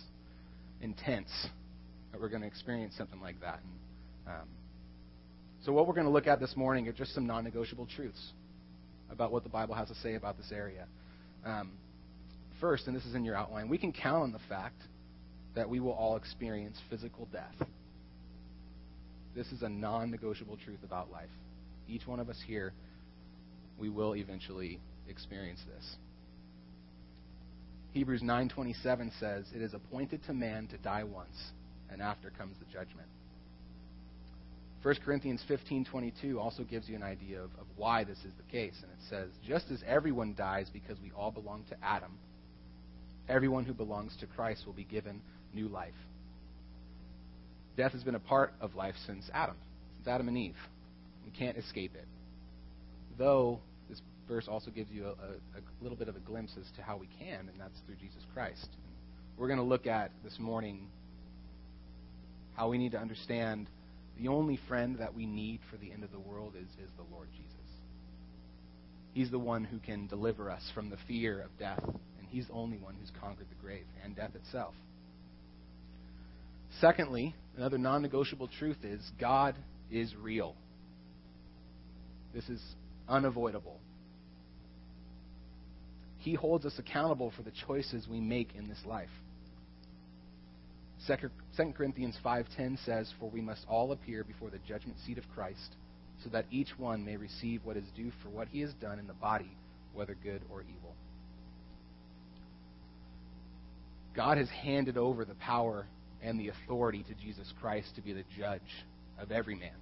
intense. 0.80 1.30
that 2.12 2.20
we're 2.20 2.28
going 2.28 2.42
to 2.42 2.46
experience 2.46 2.94
something 2.96 3.20
like 3.20 3.40
that. 3.40 3.60
And, 4.26 4.34
um, 4.34 4.48
so, 5.64 5.72
what 5.72 5.88
we're 5.88 5.94
going 5.94 6.06
to 6.06 6.12
look 6.12 6.26
at 6.26 6.38
this 6.38 6.54
morning 6.54 6.86
are 6.86 6.92
just 6.92 7.14
some 7.14 7.26
non 7.26 7.44
negotiable 7.44 7.88
truths 7.96 8.32
about 9.10 9.32
what 9.32 9.42
the 9.42 9.48
Bible 9.48 9.74
has 9.74 9.88
to 9.88 9.94
say 9.96 10.14
about 10.14 10.36
this 10.36 10.52
area. 10.52 10.86
Um, 11.44 11.72
first, 12.60 12.86
and 12.86 12.96
this 12.96 13.04
is 13.04 13.14
in 13.14 13.24
your 13.24 13.36
outline, 13.36 13.68
we 13.68 13.78
can 13.78 13.92
count 13.92 14.22
on 14.22 14.32
the 14.32 14.40
fact 14.48 14.80
that 15.54 15.68
we 15.68 15.80
will 15.80 15.92
all 15.92 16.16
experience 16.16 16.76
physical 16.90 17.28
death. 17.32 17.68
This 19.34 19.52
is 19.52 19.62
a 19.62 19.68
non 19.68 20.10
negotiable 20.10 20.56
truth 20.64 20.78
about 20.82 21.10
life. 21.12 21.28
Each 21.88 22.06
one 22.06 22.20
of 22.20 22.30
us 22.30 22.42
here, 22.46 22.72
we 23.78 23.90
will 23.90 24.14
eventually 24.14 24.80
experience 25.08 25.60
this. 25.74 25.96
Hebrews 27.92 28.22
9:27 28.22 29.10
says, 29.18 29.50
"It 29.54 29.62
is 29.62 29.74
appointed 29.74 30.22
to 30.24 30.34
man 30.34 30.66
to 30.68 30.78
die 30.78 31.04
once, 31.04 31.52
and 31.90 32.00
after 32.00 32.30
comes 32.30 32.58
the 32.58 32.64
judgment." 32.66 33.08
1 34.82 35.02
Corinthians 35.02 35.42
15:22 35.48 36.38
also 36.38 36.62
gives 36.64 36.88
you 36.88 36.96
an 36.96 37.02
idea 37.02 37.42
of, 37.42 37.50
of 37.58 37.66
why 37.76 38.04
this 38.04 38.24
is 38.24 38.32
the 38.34 38.42
case, 38.44 38.82
and 38.82 38.92
it 38.92 39.02
says, 39.08 39.30
"Just 39.42 39.70
as 39.70 39.82
everyone 39.82 40.34
dies 40.34 40.70
because 40.70 41.00
we 41.00 41.10
all 41.12 41.30
belong 41.30 41.64
to 41.64 41.84
Adam, 41.84 42.18
everyone 43.28 43.64
who 43.64 43.72
belongs 43.72 44.16
to 44.20 44.26
Christ 44.26 44.66
will 44.66 44.72
be 44.72 44.84
given 44.84 45.20
new 45.54 45.68
life." 45.68 45.94
Death 47.76 47.92
has 47.92 48.02
been 48.02 48.14
a 48.14 48.20
part 48.20 48.54
of 48.60 48.74
life 48.74 48.94
since 49.06 49.28
Adam, 49.34 49.56
since 49.96 50.08
Adam 50.08 50.28
and 50.28 50.38
Eve. 50.38 50.56
We 51.24 51.30
can't 51.30 51.58
escape 51.58 51.94
it. 51.94 52.06
Though 53.18 53.60
this 53.88 54.00
verse 54.28 54.48
also 54.48 54.70
gives 54.70 54.90
you 54.90 55.06
a, 55.06 55.10
a, 55.10 55.58
a 55.58 55.62
little 55.82 55.98
bit 55.98 56.08
of 56.08 56.16
a 56.16 56.20
glimpse 56.20 56.52
as 56.58 56.70
to 56.76 56.82
how 56.82 56.96
we 56.96 57.08
can, 57.18 57.48
and 57.48 57.58
that's 57.58 57.78
through 57.86 57.96
Jesus 57.96 58.22
Christ. 58.32 58.68
We're 59.36 59.48
going 59.48 59.58
to 59.58 59.64
look 59.64 59.86
at 59.86 60.10
this 60.24 60.38
morning 60.38 60.88
how 62.54 62.70
we 62.70 62.78
need 62.78 62.92
to 62.92 62.98
understand 62.98 63.68
the 64.18 64.28
only 64.28 64.58
friend 64.68 64.98
that 64.98 65.14
we 65.14 65.26
need 65.26 65.60
for 65.70 65.76
the 65.76 65.92
end 65.92 66.02
of 66.02 66.10
the 66.10 66.18
world 66.18 66.54
is, 66.56 66.68
is 66.82 66.90
the 66.96 67.04
Lord 67.14 67.28
Jesus. 67.32 67.52
He's 69.12 69.30
the 69.30 69.38
one 69.38 69.64
who 69.64 69.78
can 69.78 70.06
deliver 70.06 70.50
us 70.50 70.62
from 70.74 70.88
the 70.88 70.96
fear 71.06 71.40
of 71.40 71.50
death, 71.58 71.84
He's 72.36 72.48
the 72.48 72.52
only 72.52 72.76
one 72.76 72.94
who's 73.00 73.10
conquered 73.18 73.46
the 73.48 73.66
grave 73.66 73.86
and 74.04 74.14
death 74.14 74.34
itself. 74.34 74.74
Secondly, 76.82 77.34
another 77.56 77.78
non 77.78 78.02
negotiable 78.02 78.50
truth 78.58 78.76
is 78.84 79.00
God 79.18 79.56
is 79.90 80.14
real. 80.14 80.54
This 82.34 82.46
is 82.50 82.60
unavoidable. 83.08 83.80
He 86.18 86.34
holds 86.34 86.66
us 86.66 86.78
accountable 86.78 87.32
for 87.34 87.42
the 87.42 87.52
choices 87.66 88.06
we 88.06 88.20
make 88.20 88.54
in 88.54 88.68
this 88.68 88.84
life. 88.84 89.08
2 91.06 91.72
Corinthians 91.72 92.18
5:10 92.22 92.76
says, 92.84 93.10
"For 93.18 93.30
we 93.30 93.40
must 93.40 93.66
all 93.66 93.92
appear 93.92 94.24
before 94.24 94.50
the 94.50 94.58
judgment 94.58 94.98
seat 94.98 95.16
of 95.16 95.26
Christ, 95.30 95.74
so 96.22 96.28
that 96.28 96.44
each 96.50 96.78
one 96.78 97.02
may 97.02 97.16
receive 97.16 97.64
what 97.64 97.78
is 97.78 97.90
due 97.92 98.10
for 98.22 98.28
what 98.28 98.48
he 98.48 98.60
has 98.60 98.74
done 98.74 98.98
in 98.98 99.06
the 99.06 99.14
body, 99.14 99.56
whether 99.94 100.14
good 100.16 100.42
or 100.50 100.60
evil." 100.60 100.94
God 104.16 104.38
has 104.38 104.48
handed 104.48 104.96
over 104.96 105.24
the 105.24 105.34
power 105.34 105.86
and 106.22 106.40
the 106.40 106.48
authority 106.48 107.04
to 107.04 107.14
Jesus 107.14 107.52
Christ 107.60 107.94
to 107.96 108.00
be 108.02 108.12
the 108.12 108.24
judge 108.38 108.62
of 109.20 109.30
every 109.30 109.54
man. 109.54 109.76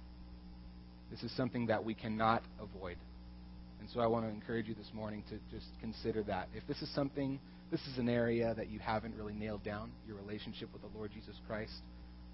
This 1.09 1.23
is 1.23 1.35
something 1.37 1.67
that 1.67 1.83
we 1.83 1.93
cannot 1.93 2.43
avoid. 2.59 2.97
And 3.79 3.89
so 3.93 4.01
I 4.01 4.07
want 4.07 4.25
to 4.25 4.29
encourage 4.29 4.67
you 4.67 4.75
this 4.75 4.91
morning 4.93 5.23
to 5.29 5.37
just 5.55 5.67
consider 5.79 6.23
that. 6.23 6.49
If 6.53 6.67
this 6.67 6.81
is 6.81 6.93
something, 6.93 7.39
this 7.71 7.81
is 7.91 7.97
an 7.97 8.09
area 8.09 8.53
that 8.55 8.69
you 8.69 8.79
haven't 8.79 9.15
really 9.15 9.33
nailed 9.33 9.63
down, 9.63 9.91
your 10.07 10.17
relationship 10.17 10.69
with 10.73 10.81
the 10.81 10.97
Lord 10.97 11.11
Jesus 11.13 11.35
Christ, 11.47 11.73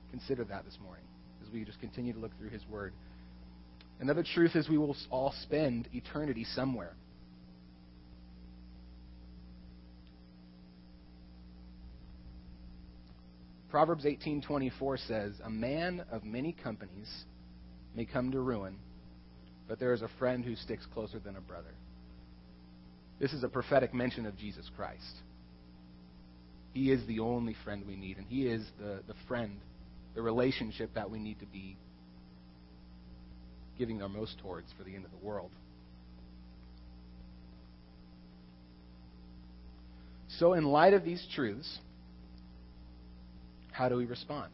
consider 0.10 0.44
that 0.46 0.66
this 0.66 0.78
morning 0.82 1.04
as 1.46 1.52
we 1.54 1.64
just 1.64 1.80
continue 1.80 2.14
to 2.14 2.20
look 2.20 2.32
through 2.40 2.50
His 2.50 2.62
Word. 2.70 2.94
Another 4.00 4.24
truth 4.24 4.56
is 4.56 4.68
we 4.68 4.78
will 4.78 4.96
all 5.10 5.34
spend 5.44 5.88
eternity 5.94 6.46
somewhere. 6.56 6.94
Proverbs 13.72 14.06
18:24 14.06 14.98
says, 14.98 15.40
"A 15.40 15.50
man 15.50 16.02
of 16.12 16.26
many 16.26 16.52
companies 16.52 17.26
may 17.96 18.04
come 18.06 18.30
to 18.32 18.42
ruin, 18.42 18.78
but 19.66 19.80
there 19.80 19.94
is 19.94 20.02
a 20.02 20.10
friend 20.20 20.44
who 20.44 20.58
sticks 20.58 20.86
closer 20.88 21.20
than 21.20 21.38
a 21.38 21.42
brother." 21.42 21.74
This 23.18 23.32
is 23.32 23.44
a 23.44 23.48
prophetic 23.48 23.94
mention 23.94 24.26
of 24.26 24.36
Jesus 24.36 24.70
Christ. 24.76 25.22
He 26.74 26.92
is 26.92 27.06
the 27.06 27.20
only 27.20 27.54
friend 27.64 27.88
we 27.88 27.96
need, 27.96 28.18
and 28.18 28.28
He 28.28 28.46
is 28.46 28.70
the, 28.78 29.04
the 29.08 29.14
friend, 29.26 29.58
the 30.16 30.22
relationship 30.22 30.94
that 30.96 31.10
we 31.10 31.20
need 31.20 31.40
to 31.40 31.46
be 31.46 31.78
giving 33.78 34.02
our 34.02 34.10
most 34.10 34.38
towards 34.40 34.70
for 34.74 34.84
the 34.84 34.94
end 34.94 35.06
of 35.06 35.12
the 35.12 35.26
world. 35.26 35.52
So, 40.28 40.54
in 40.54 40.66
light 40.66 40.94
of 40.94 41.06
these 41.06 41.26
truths, 41.34 41.80
how 43.82 43.90
do 43.90 43.96
we 43.96 44.06
respond? 44.06 44.52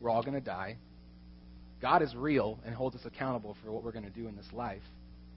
We're 0.00 0.10
all 0.10 0.22
going 0.22 0.34
to 0.34 0.40
die. 0.40 0.78
God 1.80 2.02
is 2.02 2.12
real 2.16 2.58
and 2.66 2.74
holds 2.74 2.96
us 2.96 3.02
accountable 3.04 3.56
for 3.62 3.70
what 3.70 3.84
we're 3.84 3.92
going 3.92 4.04
to 4.04 4.10
do 4.10 4.26
in 4.26 4.34
this 4.34 4.48
life. 4.52 4.82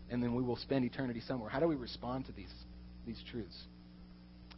And 0.10 0.24
then 0.24 0.34
we 0.34 0.42
will 0.42 0.56
spend 0.56 0.86
eternity 0.86 1.22
somewhere. 1.28 1.52
How 1.52 1.60
do 1.60 1.68
we 1.68 1.76
respond 1.76 2.26
to 2.26 2.32
these, 2.32 2.52
these 3.06 3.22
truths? 3.30 3.56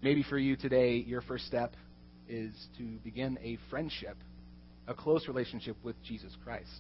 Maybe 0.02 0.24
for 0.24 0.38
you 0.38 0.56
today, 0.56 0.96
your 0.96 1.22
first 1.22 1.46
step 1.46 1.74
is 2.30 2.54
to 2.78 2.84
begin 3.04 3.38
a 3.44 3.58
friendship, 3.70 4.16
a 4.88 4.94
close 4.94 5.28
relationship 5.28 5.76
with 5.84 6.02
Jesus 6.04 6.32
Christ. 6.46 6.72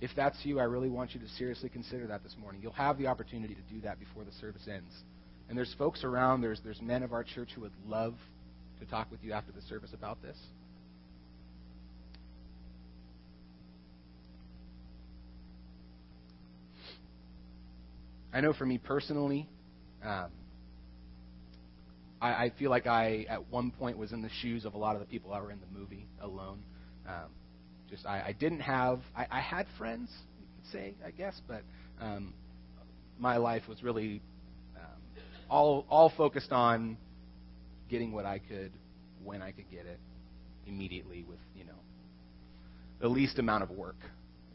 If 0.00 0.12
that's 0.14 0.36
you, 0.44 0.60
I 0.60 0.64
really 0.64 0.88
want 0.88 1.14
you 1.14 1.20
to 1.20 1.28
seriously 1.30 1.68
consider 1.68 2.06
that 2.06 2.22
this 2.22 2.36
morning. 2.40 2.62
You'll 2.62 2.70
have 2.74 2.96
the 2.96 3.08
opportunity 3.08 3.56
to 3.56 3.74
do 3.74 3.80
that 3.80 3.98
before 3.98 4.22
the 4.22 4.32
service 4.40 4.68
ends. 4.72 4.94
And 5.48 5.56
there's 5.56 5.74
folks 5.78 6.04
around, 6.04 6.42
there's, 6.42 6.60
there's 6.62 6.80
men 6.82 7.02
of 7.02 7.12
our 7.12 7.24
church 7.24 7.50
who 7.54 7.62
would 7.62 7.72
love 7.86 8.14
to 8.80 8.86
talk 8.86 9.10
with 9.10 9.20
you 9.22 9.32
after 9.32 9.50
the 9.52 9.62
service 9.62 9.90
about 9.94 10.20
this. 10.22 10.36
I 18.32 18.42
know 18.42 18.52
for 18.52 18.66
me 18.66 18.76
personally, 18.76 19.48
um, 20.04 20.30
I, 22.20 22.28
I 22.28 22.52
feel 22.58 22.70
like 22.70 22.86
I, 22.86 23.24
at 23.28 23.50
one 23.50 23.70
point, 23.70 23.96
was 23.96 24.12
in 24.12 24.20
the 24.20 24.30
shoes 24.42 24.66
of 24.66 24.74
a 24.74 24.78
lot 24.78 24.96
of 24.96 25.00
the 25.00 25.06
people 25.06 25.30
that 25.30 25.42
were 25.42 25.50
in 25.50 25.60
the 25.60 25.78
movie 25.78 26.06
alone. 26.20 26.62
Um, 27.08 27.30
just 27.88 28.04
I, 28.04 28.22
I 28.26 28.32
didn't 28.38 28.60
have, 28.60 29.00
I, 29.16 29.26
I 29.30 29.40
had 29.40 29.66
friends, 29.78 30.10
you 30.38 30.46
could 30.56 30.72
say, 30.72 30.94
I 31.06 31.10
guess, 31.10 31.40
but 31.48 31.62
um, 32.00 32.34
my 33.18 33.38
life 33.38 33.62
was 33.66 33.82
really 33.82 34.20
all 35.48 35.86
all 35.88 36.12
focused 36.16 36.52
on 36.52 36.96
getting 37.88 38.12
what 38.12 38.26
I 38.26 38.38
could 38.38 38.72
when 39.24 39.42
I 39.42 39.52
could 39.52 39.70
get 39.70 39.86
it 39.86 39.98
immediately 40.66 41.24
with 41.28 41.38
you 41.56 41.64
know 41.64 41.72
the 43.00 43.08
least 43.08 43.38
amount 43.38 43.62
of 43.62 43.70
work. 43.70 43.96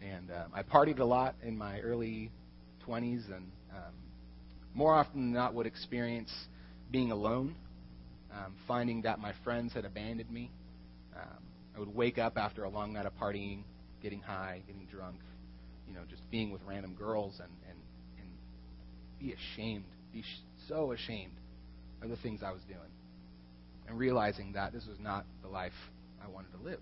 And 0.02 0.30
um, 0.32 0.52
I 0.54 0.64
partied 0.64 1.00
a 1.00 1.06
lot 1.06 1.36
in 1.44 1.58
my 1.58 1.80
early 1.80 2.30
20s, 2.86 3.26
and 3.28 3.50
um, 3.72 3.94
more 4.74 4.94
often 4.94 5.22
than 5.22 5.34
not 5.34 5.54
would 5.54 5.66
experience 5.66 6.30
being 6.92 7.12
alone, 7.12 7.56
um, 8.34 8.54
finding 8.68 9.04
that 9.04 9.20
my 9.20 9.34
friends 9.46 9.74
had 9.74 9.86
abandoned 9.86 10.30
me. 10.30 10.52
Um, 11.16 11.44
I 11.76 11.80
would 11.80 11.96
wake 11.96 12.18
up 12.18 12.38
after 12.38 12.66
a 12.66 12.70
long 12.70 12.92
night 12.94 13.06
of 13.06 13.14
partying, 13.18 13.64
getting 14.02 14.20
high, 14.20 14.62
getting 14.68 14.86
drunk, 14.92 15.16
you 15.88 15.94
know, 15.94 16.02
just 16.10 16.30
being 16.30 16.52
with 16.52 16.62
random 16.68 16.96
girls, 16.96 17.36
and 17.40 17.52
and 17.70 17.80
and 18.20 18.28
be 19.20 19.34
ashamed, 19.34 19.86
be 20.14 20.24
so 20.68 20.92
ashamed 20.92 21.34
of 22.02 22.10
the 22.10 22.18
things 22.18 22.42
I 22.44 22.52
was 22.52 22.62
doing 22.68 22.80
and 23.88 23.98
realizing 23.98 24.54
that 24.54 24.72
this 24.72 24.86
was 24.88 25.00
not 25.00 25.26
the 25.42 25.50
life 25.50 25.74
I 26.24 26.30
wanted 26.30 26.52
to 26.58 26.64
live. 26.64 26.80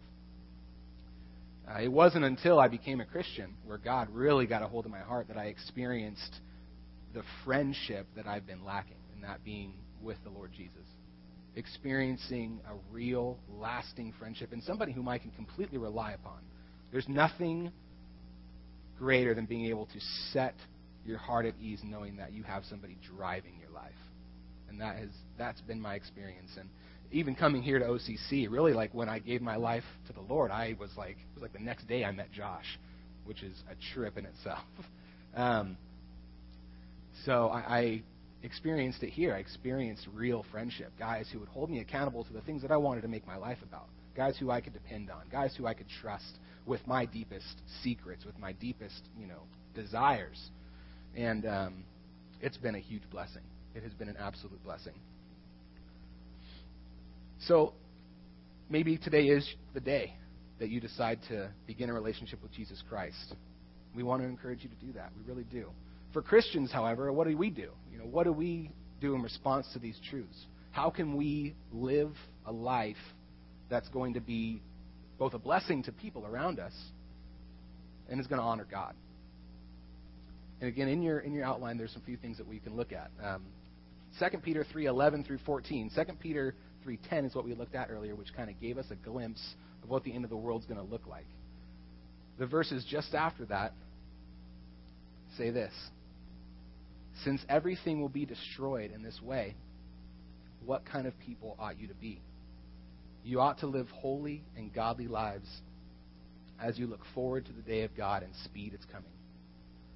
Uh, 1.70 1.82
it 1.82 1.92
wasn't 1.92 2.26
until 2.26 2.60
I 2.60 2.68
became 2.68 3.02
a 3.02 3.06
Christian 3.06 3.54
where 3.66 3.78
God 3.78 4.10
really 4.12 4.46
got 4.48 4.62
a 4.62 4.68
hold 4.68 4.86
of 4.86 4.92
my 4.92 5.00
heart 5.00 5.28
that 5.28 5.38
I 5.38 5.46
experienced 5.46 6.36
the 7.14 7.24
friendship 7.46 8.08
that 8.16 8.28
I've 8.28 8.48
been 8.48 8.64
lacking, 8.64 8.98
and 9.14 9.24
that 9.24 9.44
being 9.44 9.74
with 10.02 10.18
the 10.24 10.30
Lord 10.30 10.52
Jesus. 10.56 10.72
Experiencing 11.56 12.60
a 12.70 12.74
real, 12.94 13.38
lasting 13.60 14.14
friendship 14.18 14.54
and 14.54 14.64
somebody 14.64 14.92
whom 14.92 15.08
I 15.08 15.18
can 15.18 15.32
completely 15.32 15.78
rely 15.78 16.14
upon. 16.14 16.40
There's 16.92 17.08
nothing 17.10 17.72
greater 18.98 19.34
than 19.34 19.46
being 19.46 19.66
able 19.66 19.86
to 19.88 20.00
set 20.32 20.56
your 21.06 21.18
heart 21.18 21.46
at 21.46 21.54
ease 21.62 21.82
knowing 21.84 22.18
that 22.18 22.34
you 22.34 22.44
have 22.44 22.64
somebody 22.66 22.98
driving 23.16 23.54
your 23.60 23.72
life. 23.72 23.92
And 24.70 24.80
that 24.82 24.98
has 24.98 25.10
that's 25.38 25.62
been 25.62 25.82
my 25.82 25.96
experience. 25.96 26.52
And 26.58 26.70
even 27.12 27.36
coming 27.36 27.62
here 27.62 27.80
to 27.80 27.86
OCC, 27.86 28.50
really 28.50 28.74
like 28.74 28.94
when 28.94 29.10
I 29.10 29.20
gave 29.20 29.42
my 29.42 29.58
life 29.58 29.84
to 30.08 30.14
the 30.14 30.22
Lord, 30.22 30.52
I 30.52 30.76
was 30.80 30.92
like 30.98 31.18
it 31.18 31.34
was 31.34 31.42
like 31.42 31.54
the 31.54 31.60
next 31.60 31.88
day 31.88 32.06
I 32.06 32.12
met 32.12 32.32
Josh, 32.32 32.80
which 33.26 33.44
is 33.44 33.56
a 33.70 33.94
trip 33.94 34.18
in 34.18 34.26
itself. 34.26 34.64
um, 35.36 35.78
so 37.26 37.50
I, 37.50 37.60
I 37.60 38.04
experienced 38.44 39.04
it 39.04 39.10
here. 39.10 39.34
I 39.34 39.40
experienced 39.40 40.08
real 40.14 40.46
friendship. 40.52 40.92
Guys 40.98 41.28
who 41.32 41.40
would 41.40 41.50
hold 41.50 41.70
me 41.70 41.80
accountable 41.80 42.24
to 42.24 42.34
the 42.34 42.42
things 42.42 42.62
that 42.62 42.72
I 42.72 42.78
wanted 42.78 43.02
to 43.02 43.08
make 43.08 43.28
my 43.28 43.38
life 43.38 43.60
about. 43.64 43.88
Guys 44.16 44.36
who 44.40 44.52
I 44.52 44.62
could 44.62 44.74
depend 44.74 45.10
on. 45.10 45.22
Guys 45.32 45.54
who 45.58 45.68
I 45.68 45.74
could 45.74 45.88
trust 46.02 46.40
with 46.66 46.86
my 46.88 47.06
deepest 47.06 47.62
secrets, 47.84 48.26
with 48.26 48.38
my 48.40 48.54
deepest, 48.54 49.02
you 49.18 49.28
know, 49.28 49.42
desires. 49.74 50.50
And 51.16 51.46
um, 51.46 51.84
it's 52.42 52.58
been 52.58 52.76
a 52.76 52.80
huge 52.80 53.04
blessing. 53.12 53.44
It 53.76 53.84
has 53.84 53.94
been 53.94 54.10
an 54.10 54.18
absolute 54.20 54.64
blessing. 54.64 54.94
So 57.48 57.74
maybe 58.70 58.98
today 58.98 59.26
is 59.26 59.48
the 59.74 59.80
day 59.80 60.16
that 60.60 60.70
you 60.70 60.80
decide 60.80 61.20
to 61.30 61.50
begin 61.66 61.90
a 61.90 61.94
relationship 61.94 62.42
with 62.42 62.52
Jesus 62.52 62.84
Christ. 62.88 63.36
We 63.96 64.04
want 64.04 64.22
to 64.22 64.28
encourage 64.28 64.64
you 64.64 64.70
to 64.70 64.86
do 64.86 64.94
that. 64.94 65.12
We 65.18 65.28
really 65.28 65.46
do. 65.52 65.70
For 66.14 66.22
Christians, 66.22 66.72
however, 66.72 67.12
what 67.12 67.28
do 67.28 67.36
we 67.38 67.50
do? 67.50 67.70
You 67.92 67.98
know, 67.98 68.06
what 68.06 68.26
do 68.26 68.32
we 68.32 68.72
do 69.00 69.16
in 69.16 69.22
response 69.22 69.68
to 69.74 69.80
these 69.80 70.00
truths? 70.10 70.46
How 70.72 70.90
can 70.90 71.18
we 71.18 71.56
live 71.74 72.14
a 72.46 72.52
life 72.52 72.96
that's 73.70 73.90
going 73.90 74.14
to 74.14 74.22
be 74.22 74.62
both 75.18 75.34
a 75.34 75.40
blessing 75.40 75.84
to 75.84 75.92
people 75.92 76.26
around 76.26 76.60
us 76.60 76.74
and 78.10 78.20
is 78.20 78.28
going 78.28 78.40
to 78.40 78.46
honor 78.46 78.68
God? 78.70 78.94
And 80.62 80.70
again, 80.70 80.88
in 80.88 81.02
your 81.02 81.20
in 81.20 81.34
your 81.34 81.44
outline, 81.44 81.78
there's 81.78 81.96
a 81.96 82.06
few 82.06 82.16
things 82.16 82.38
that 82.38 82.48
we 82.48 82.60
can 82.60 82.76
look 82.76 82.94
at. 82.94 83.10
Um, 83.22 83.44
2 84.20 84.38
Peter 84.38 84.64
3:11 84.64 85.26
through 85.26 85.40
14. 85.40 85.90
2 85.94 86.04
Peter 86.20 86.54
3:10 86.86 87.26
is 87.26 87.36
what 87.36 87.46
we 87.46 87.56
looked 87.56 87.76
at 87.76 87.90
earlier, 87.90 88.16
which 88.16 88.32
kind 88.34 88.50
of 88.50 88.60
gave 88.62 88.78
us 88.78 88.86
a 88.92 88.96
glimpse 88.96 89.56
of 89.84 89.90
what 89.90 90.04
the 90.04 90.14
end 90.14 90.24
of 90.24 90.30
the 90.30 90.38
world 90.38 90.62
is 90.62 90.68
going 90.68 90.80
to 90.80 90.92
look 90.92 91.08
like. 91.08 91.26
The 92.38 92.46
verses 92.46 92.86
just 92.86 93.16
after 93.16 93.46
that 93.46 93.74
say 95.36 95.50
this 95.50 95.74
Since 97.24 97.44
everything 97.50 98.00
will 98.00 98.10
be 98.10 98.26
destroyed 98.26 98.92
in 98.92 99.02
this 99.02 99.20
way, 99.20 99.56
what 100.64 100.86
kind 100.86 101.08
of 101.08 101.18
people 101.20 101.56
ought 101.60 101.80
you 101.80 101.88
to 101.88 101.96
be? 101.96 102.22
You 103.24 103.40
ought 103.40 103.60
to 103.60 103.68
live 103.68 103.88
holy 103.90 104.44
and 104.56 104.72
godly 104.72 105.08
lives 105.08 105.50
as 106.60 106.78
you 106.78 106.86
look 106.86 107.02
forward 107.16 107.46
to 107.48 107.52
the 107.52 107.62
day 107.62 107.82
of 107.82 107.96
God 107.96 108.22
and 108.22 108.34
speed 108.44 108.76
its 108.76 108.86
coming. 108.86 109.12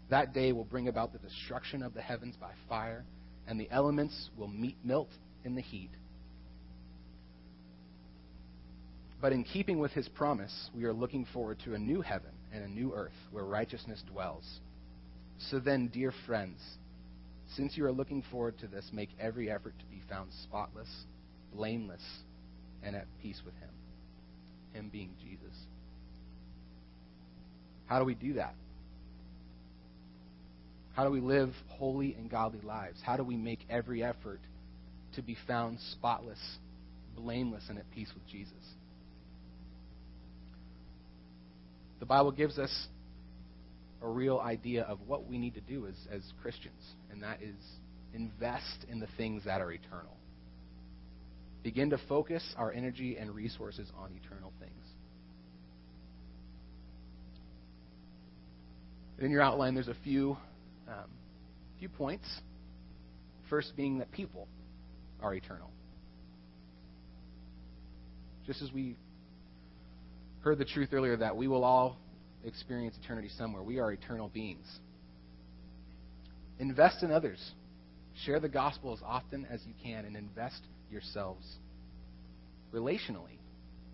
That 0.10 0.34
day 0.34 0.52
will 0.52 0.66
bring 0.66 0.88
about 0.88 1.14
the 1.14 1.20
destruction 1.20 1.82
of 1.82 1.94
the 1.94 2.02
heavens 2.02 2.36
by 2.40 2.52
fire, 2.70 3.04
and 3.48 3.60
the 3.60 3.70
elements 3.72 4.30
will 4.38 4.48
meet, 4.48 4.78
melt 4.84 5.10
in 5.44 5.56
the 5.56 5.62
heat. 5.62 5.92
But 9.22 9.34
in 9.34 9.44
keeping 9.44 9.80
with 9.80 9.92
his 9.92 10.08
promise, 10.08 10.70
we 10.76 10.84
are 10.84 10.94
looking 10.94 11.26
forward 11.34 11.58
to 11.66 11.74
a 11.74 11.80
new 11.80 12.02
heaven 12.02 12.32
and 12.54 12.64
a 12.64 12.70
new 12.70 12.94
earth 12.94 13.14
where 13.32 13.44
righteousness 13.44 14.04
dwells. 14.12 14.60
So 15.50 15.60
then, 15.60 15.88
dear 15.88 16.14
friends, 16.26 16.60
since 17.56 17.76
you 17.78 17.86
are 17.86 17.92
looking 17.92 18.24
forward 18.30 18.58
to 18.60 18.68
this, 18.68 18.90
make 18.94 19.10
every 19.20 19.50
effort 19.50 19.74
to 19.80 19.86
be 19.86 20.02
found 20.10 20.32
spotless, 20.44 20.90
blameless, 21.54 22.04
and 22.84 22.96
at 22.96 23.08
peace 23.22 23.42
with 23.44 23.56
him. 23.56 23.70
Him 24.74 24.90
being 24.92 25.12
Jesus. 25.24 25.56
How 27.88 28.00
do 28.00 28.06
we 28.06 28.16
do 28.16 28.34
that? 28.34 28.54
How 30.96 31.04
do 31.04 31.12
we 31.12 31.20
live 31.20 31.52
holy 31.68 32.14
and 32.14 32.30
godly 32.30 32.62
lives? 32.62 33.02
How 33.06 33.18
do 33.18 33.24
we 33.24 33.36
make 33.36 33.60
every 33.70 34.02
effort 34.02 34.40
to 35.16 35.22
be 35.22 35.36
found 35.46 35.78
spotless, 35.92 36.40
blameless, 37.18 37.64
and 37.70 37.78
at 37.78 37.90
peace 37.92 38.10
with 38.14 38.26
Jesus? 38.28 38.54
The 42.00 42.06
Bible 42.06 42.32
gives 42.32 42.58
us 42.58 42.88
a 44.02 44.08
real 44.08 44.40
idea 44.40 44.84
of 44.84 45.00
what 45.06 45.28
we 45.28 45.38
need 45.38 45.56
to 45.56 45.62
do 45.62 45.86
as, 45.88 45.96
as 46.10 46.22
Christians, 46.42 46.82
and 47.12 47.22
that 47.24 47.42
is 47.42 47.56
invest 48.14 48.86
in 48.90 49.00
the 49.00 49.08
things 49.18 49.44
that 49.46 49.60
are 49.60 49.72
eternal. 49.72 50.16
Begin 51.64 51.90
to 51.90 51.98
focus 52.08 52.44
our 52.58 52.72
energy 52.72 53.18
and 53.18 53.36
resources 53.36 53.90
on 53.98 54.12
eternal 54.24 54.54
things. 54.60 54.72
In 59.20 59.32
your 59.32 59.42
outline, 59.42 59.74
there's 59.74 59.88
a 59.88 59.96
few, 60.04 60.38
um, 60.88 61.10
few 61.80 61.90
points. 61.90 62.26
First 63.50 63.74
being 63.76 64.00
that 64.00 64.12
people 64.12 64.48
are 65.22 65.34
eternal. 65.34 65.70
Just 68.48 68.62
as 68.62 68.72
we 68.72 68.96
heard 70.42 70.58
the 70.58 70.66
truth 70.66 70.90
earlier 70.94 71.18
that 71.18 71.36
we 71.36 71.48
will 71.48 71.64
all 71.64 71.98
experience 72.46 72.96
eternity 73.04 73.30
somewhere. 73.38 73.64
We 73.64 73.80
are 73.80 73.92
eternal 73.92 74.30
beings. 74.30 74.68
Invest 76.60 77.04
in 77.04 77.12
others. 77.12 77.40
Share 78.26 78.40
the 78.40 78.50
gospel 78.50 78.94
as 78.94 79.00
often 79.04 79.46
as 79.50 79.62
you 79.66 79.74
can 79.84 80.06
and 80.06 80.16
invest 80.16 80.62
yourselves 80.92 81.46
relationally, 82.74 83.40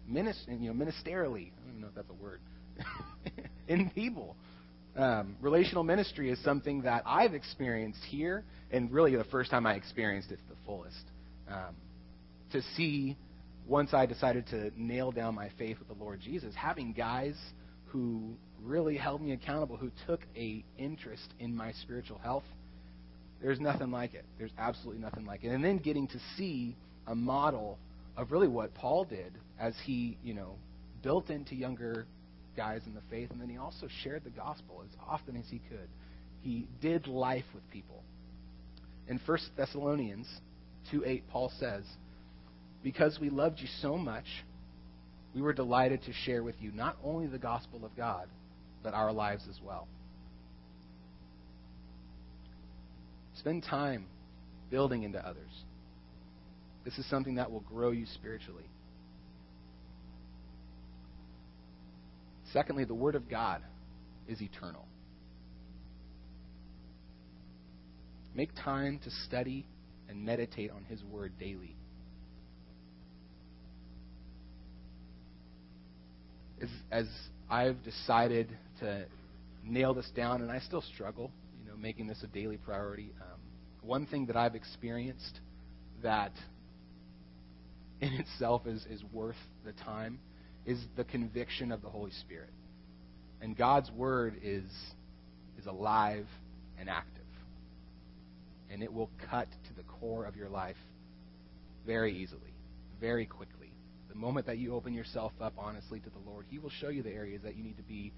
minist- 0.09 0.47
you 0.47 0.71
know, 0.71 0.85
ministerially. 0.85 1.47
I 1.47 1.61
don't 1.61 1.69
even 1.69 1.81
know 1.81 1.87
if 1.87 1.95
that's 1.95 2.09
a 2.09 2.23
word. 2.23 2.39
in 3.67 3.89
people. 3.91 4.35
Um, 4.95 5.37
relational 5.39 5.83
ministry 5.83 6.29
is 6.29 6.43
something 6.43 6.81
that 6.81 7.03
I've 7.05 7.33
experienced 7.33 8.03
here, 8.09 8.43
and 8.71 8.91
really 8.91 9.15
the 9.15 9.23
first 9.25 9.49
time 9.49 9.65
I 9.65 9.75
experienced 9.75 10.31
it 10.31 10.37
to 10.37 10.49
the 10.49 10.59
fullest. 10.65 11.03
Um, 11.49 11.75
to 12.51 12.61
see 12.75 13.15
once 13.67 13.93
I 13.93 14.05
decided 14.05 14.47
to 14.47 14.71
nail 14.75 15.11
down 15.11 15.35
my 15.35 15.49
faith 15.57 15.79
with 15.79 15.87
the 15.87 16.03
Lord 16.03 16.19
Jesus, 16.19 16.53
having 16.55 16.91
guys 16.91 17.35
who 17.85 18.33
really 18.61 18.97
held 18.97 19.21
me 19.21 19.31
accountable, 19.31 19.77
who 19.77 19.91
took 20.05 20.21
a 20.35 20.63
interest 20.77 21.33
in 21.39 21.55
my 21.55 21.71
spiritual 21.73 22.17
health, 22.17 22.43
there's 23.41 23.59
nothing 23.59 23.91
like 23.91 24.13
it. 24.13 24.25
There's 24.37 24.51
absolutely 24.57 25.01
nothing 25.01 25.25
like 25.25 25.43
it. 25.43 25.49
And 25.49 25.63
then 25.63 25.77
getting 25.77 26.07
to 26.07 26.19
see 26.37 26.75
a 27.07 27.15
model 27.15 27.77
of 28.17 28.31
really 28.31 28.47
what 28.47 28.73
Paul 28.73 29.05
did 29.05 29.33
as 29.59 29.73
he, 29.85 30.17
you 30.23 30.33
know, 30.33 30.55
built 31.01 31.29
into 31.29 31.55
younger 31.55 32.05
guys 32.55 32.81
in 32.85 32.93
the 32.93 33.01
faith, 33.09 33.31
and 33.31 33.39
then 33.39 33.49
he 33.49 33.57
also 33.57 33.87
shared 34.03 34.23
the 34.23 34.29
gospel 34.29 34.83
as 34.83 34.95
often 35.07 35.35
as 35.35 35.45
he 35.49 35.59
could. 35.69 35.87
He 36.41 36.67
did 36.81 37.07
life 37.07 37.45
with 37.53 37.69
people. 37.71 38.03
In 39.07 39.19
1 39.25 39.37
Thessalonians 39.57 40.27
2 40.91 41.03
8, 41.05 41.23
Paul 41.29 41.51
says, 41.59 41.83
because 42.83 43.19
we 43.19 43.29
loved 43.29 43.59
you 43.59 43.67
so 43.81 43.97
much, 43.97 44.25
we 45.35 45.41
were 45.41 45.53
delighted 45.53 46.03
to 46.03 46.13
share 46.25 46.43
with 46.43 46.55
you 46.59 46.71
not 46.71 46.97
only 47.03 47.27
the 47.27 47.37
gospel 47.37 47.85
of 47.85 47.95
God, 47.95 48.27
but 48.83 48.93
our 48.93 49.11
lives 49.11 49.43
as 49.49 49.59
well. 49.63 49.87
Spend 53.37 53.63
time 53.63 54.05
building 54.69 55.03
into 55.03 55.19
others. 55.19 55.51
This 56.83 56.97
is 56.97 57.09
something 57.09 57.35
that 57.35 57.51
will 57.51 57.61
grow 57.61 57.91
you 57.91 58.05
spiritually. 58.15 58.65
Secondly, 62.53 62.85
the 62.85 62.93
Word 62.93 63.15
of 63.15 63.29
God 63.29 63.61
is 64.27 64.41
eternal. 64.41 64.85
Make 68.33 68.49
time 68.55 68.99
to 69.03 69.11
study 69.27 69.65
and 70.09 70.25
meditate 70.25 70.71
on 70.71 70.83
His 70.85 71.03
Word 71.03 71.33
daily. 71.39 71.75
as, 76.61 76.69
as 76.91 77.07
I've 77.49 77.83
decided 77.83 78.49
to 78.79 79.05
nail 79.63 79.93
this 79.93 80.09
down, 80.15 80.41
and 80.41 80.51
I 80.51 80.59
still 80.59 80.83
struggle, 80.93 81.31
you 81.63 81.69
know, 81.69 81.77
making 81.77 82.07
this 82.07 82.21
a 82.23 82.27
daily 82.27 82.57
priority. 82.57 83.11
Um, 83.21 83.39
one 83.81 84.05
thing 84.05 84.27
that 84.27 84.35
I've 84.35 84.55
experienced 84.55 85.39
that 86.03 86.31
in 87.99 88.13
itself 88.13 88.67
is, 88.67 88.85
is 88.89 89.03
worth 89.11 89.35
the 89.65 89.73
time 89.73 90.19
is 90.65 90.79
the 90.95 91.03
conviction 91.03 91.71
of 91.71 91.81
the 91.81 91.89
Holy 91.89 92.11
Spirit. 92.21 92.49
And 93.41 93.57
God's 93.57 93.89
Word 93.91 94.35
is, 94.43 94.63
is 95.59 95.65
alive 95.65 96.27
and 96.79 96.89
active. 96.89 97.21
And 98.69 98.83
it 98.83 98.93
will 98.93 99.09
cut 99.29 99.47
to 99.67 99.73
the 99.75 99.83
core 99.83 100.25
of 100.25 100.35
your 100.35 100.49
life 100.49 100.75
very 101.85 102.15
easily, 102.15 102.53
very 102.99 103.25
quickly. 103.25 103.73
The 104.09 104.15
moment 104.15 104.45
that 104.45 104.57
you 104.57 104.75
open 104.75 104.93
yourself 104.93 105.31
up 105.41 105.53
honestly 105.57 105.99
to 105.99 106.09
the 106.09 106.29
Lord, 106.29 106.45
He 106.49 106.59
will 106.59 106.69
show 106.69 106.89
you 106.89 107.01
the 107.01 107.11
areas 107.11 107.41
that 107.43 107.55
you 107.55 107.63
need 107.63 107.77
to 107.77 107.83
be 107.83 108.13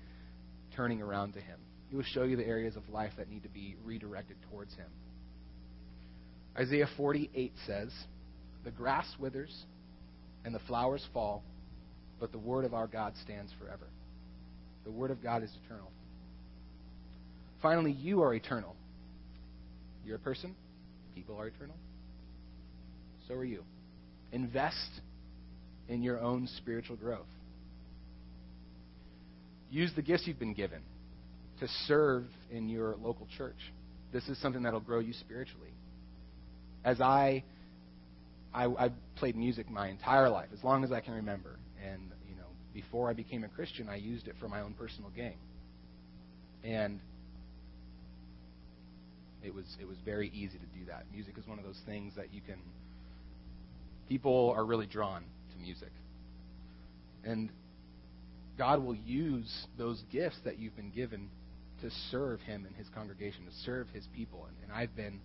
turning 0.76 1.02
around 1.02 1.34
to 1.34 1.40
Him. 1.40 1.60
He 1.90 1.96
will 1.96 2.04
show 2.04 2.24
you 2.24 2.36
the 2.36 2.46
areas 2.46 2.76
of 2.76 2.88
life 2.90 3.12
that 3.18 3.30
need 3.30 3.44
to 3.44 3.50
be 3.50 3.76
redirected 3.86 4.38
towards 4.50 4.74
Him. 4.74 4.88
Isaiah 6.58 6.88
48 6.98 7.54
says, 7.66 7.90
The 8.64 8.72
grass 8.72 9.06
withers 9.20 9.54
and 10.46 10.54
the 10.54 10.60
flowers 10.68 11.06
fall, 11.14 11.44
but 12.24 12.32
the 12.32 12.38
word 12.38 12.64
of 12.64 12.74
our 12.74 12.88
God 12.88 13.12
stands 13.22 13.52
forever. 13.60 13.86
The 14.86 14.92
word 14.92 15.12
of 15.12 15.22
God 15.22 15.44
is 15.44 15.50
eternal. 15.66 15.92
Finally, 17.62 17.92
you 17.92 18.22
are 18.22 18.34
eternal. 18.34 18.78
You're 20.06 20.16
a 20.16 20.20
person, 20.20 20.56
people 21.16 21.38
are 21.38 21.48
eternal. 21.48 21.76
So 23.28 23.34
are 23.34 23.44
you. 23.44 23.62
Invest 24.32 25.02
in 25.90 26.02
your 26.02 26.22
own 26.22 26.48
spiritual 26.60 26.96
growth. 26.96 27.28
Use 29.70 29.92
the 29.94 30.02
gifts 30.02 30.24
you've 30.26 30.40
been 30.40 30.54
given 30.54 30.80
to 31.60 31.68
serve 31.88 32.24
in 32.50 32.70
your 32.70 32.96
local 32.96 33.28
church. 33.38 33.60
This 34.14 34.30
is 34.30 34.42
something 34.42 34.64
that'll 34.64 34.80
grow 34.80 35.00
you 35.00 35.12
spiritually. 35.12 35.74
as 36.86 37.02
I, 37.02 37.44
I, 38.54 38.68
I 38.68 38.92
played 39.18 39.36
music 39.36 39.70
my 39.70 39.90
entire 39.90 40.30
life, 40.30 40.48
as 40.58 40.64
long 40.64 40.86
as 40.86 40.94
I 40.94 41.02
can 41.02 41.16
remember. 41.16 41.58
And, 41.84 42.12
you 42.30 42.36
know, 42.36 42.48
before 42.74 43.10
I 43.10 43.14
became 43.14 43.44
a 43.44 43.50
Christian, 43.50 43.90
I 43.90 43.96
used 43.96 44.28
it 44.28 44.36
for 44.40 44.48
my 44.48 44.62
own 44.62 44.74
personal 44.74 45.10
gain. 45.16 45.38
And 46.64 47.00
it 49.44 49.54
was 49.54 49.66
it 49.82 49.88
was 49.88 49.98
very 50.06 50.30
easy 50.30 50.58
to 50.58 50.80
do 50.80 50.86
that. 50.88 51.06
Music 51.12 51.38
is 51.38 51.46
one 51.46 51.60
of 51.60 51.66
those 51.66 51.80
things 51.86 52.14
that 52.16 52.34
you 52.34 52.42
can 52.42 52.58
people 54.08 54.54
are 54.56 54.66
really 54.66 54.86
drawn 54.86 55.22
to 55.22 55.62
music. 55.62 55.92
And 57.26 57.50
God 58.58 58.84
will 58.84 58.96
use 58.96 59.66
those 59.78 60.02
gifts 60.12 60.38
that 60.46 60.60
you've 60.60 60.76
been 60.76 60.92
given 60.92 61.30
to 61.82 61.90
serve 62.12 62.40
him 62.42 62.66
and 62.66 62.76
his 62.76 62.88
congregation, 62.90 63.46
to 63.46 63.52
serve 63.66 63.88
his 63.90 64.08
people. 64.16 64.46
And, 64.48 64.56
and 64.64 64.72
I've 64.72 64.96
been 64.96 65.20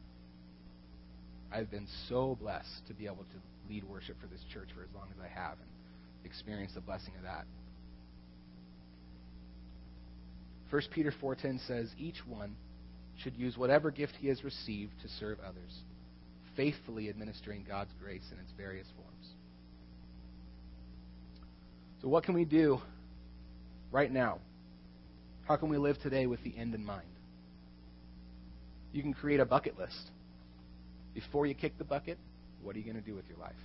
I've 1.53 1.71
been 1.71 1.87
so 2.09 2.37
blessed 2.41 2.87
to 2.89 2.95
be 2.95 3.07
able 3.07 3.25
to 3.25 3.73
lead 3.73 3.85
worship 3.85 4.21
for 4.21 4.27
this 4.27 4.41
church 4.53 4.69
for 4.75 4.83
as 4.83 4.89
long 4.95 5.07
as 5.15 5.23
I 5.23 5.29
have 5.29 5.53
and 5.53 5.78
experience 6.25 6.73
the 6.75 6.81
blessing 6.81 7.15
of 7.17 7.23
that. 7.23 7.47
1 10.71 10.83
Peter 10.93 11.13
4:10 11.23 11.61
says 11.67 11.91
each 11.99 12.27
one 12.27 12.55
should 13.17 13.37
use 13.37 13.57
whatever 13.57 13.91
gift 13.91 14.15
he 14.21 14.29
has 14.29 14.45
received 14.45 14.93
to 15.03 15.09
serve 15.09 15.39
others, 15.41 15.83
faithfully 16.57 17.09
administering 17.09 17.65
God's 17.67 17.93
grace 18.01 18.25
in 18.33 18.39
its 18.39 18.53
various 18.57 18.87
forms. 18.97 19.29
So 22.03 22.09
what 22.09 22.25
can 22.25 22.35
we 22.35 22.45
do 22.45 22.81
right 23.91 24.13
now? 24.13 24.39
How 25.47 25.57
can 25.57 25.69
we 25.69 25.79
live 25.79 25.99
today 26.01 26.27
with 26.27 26.43
the 26.45 26.57
end 26.57 26.75
in 26.75 26.85
mind? 26.85 27.09
You 28.93 29.03
can 29.03 29.15
create 29.15 29.41
a 29.41 29.47
bucket 29.47 29.79
list. 29.79 30.11
Before 31.15 31.47
you 31.47 31.55
kick 31.55 31.79
the 31.79 31.85
bucket, 31.85 32.19
what 32.63 32.77
are 32.77 32.79
you 32.79 32.85
going 32.85 33.03
to 33.03 33.07
do 33.07 33.15
with 33.15 33.27
your 33.29 33.39
life? 33.39 33.57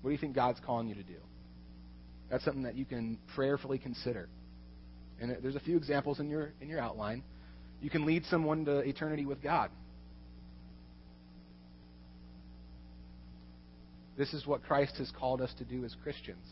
What 0.00 0.10
do 0.10 0.12
you 0.12 0.18
think 0.18 0.34
God's 0.34 0.58
calling 0.64 0.88
you 0.88 0.94
to 0.94 1.02
do? 1.02 1.18
That's 2.30 2.44
something 2.44 2.62
that 2.64 2.76
you 2.76 2.84
can 2.84 3.18
prayerfully 3.34 3.78
consider. 3.78 4.28
And 5.20 5.36
there's 5.42 5.56
a 5.56 5.60
few 5.60 5.76
examples 5.76 6.20
in 6.20 6.28
your 6.28 6.52
in 6.60 6.68
your 6.68 6.80
outline. 6.80 7.22
You 7.80 7.90
can 7.90 8.04
lead 8.04 8.24
someone 8.26 8.64
to 8.66 8.78
eternity 8.78 9.24
with 9.24 9.42
God. 9.42 9.70
This 14.16 14.34
is 14.34 14.46
what 14.46 14.64
Christ 14.64 14.96
has 14.98 15.10
called 15.16 15.40
us 15.40 15.52
to 15.58 15.64
do 15.64 15.84
as 15.84 15.94
Christians. 16.02 16.44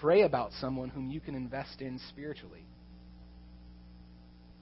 Pray 0.00 0.22
about 0.22 0.50
someone 0.60 0.88
whom 0.88 1.10
you 1.10 1.20
can 1.20 1.34
invest 1.34 1.80
in 1.80 2.00
spiritually. 2.08 2.64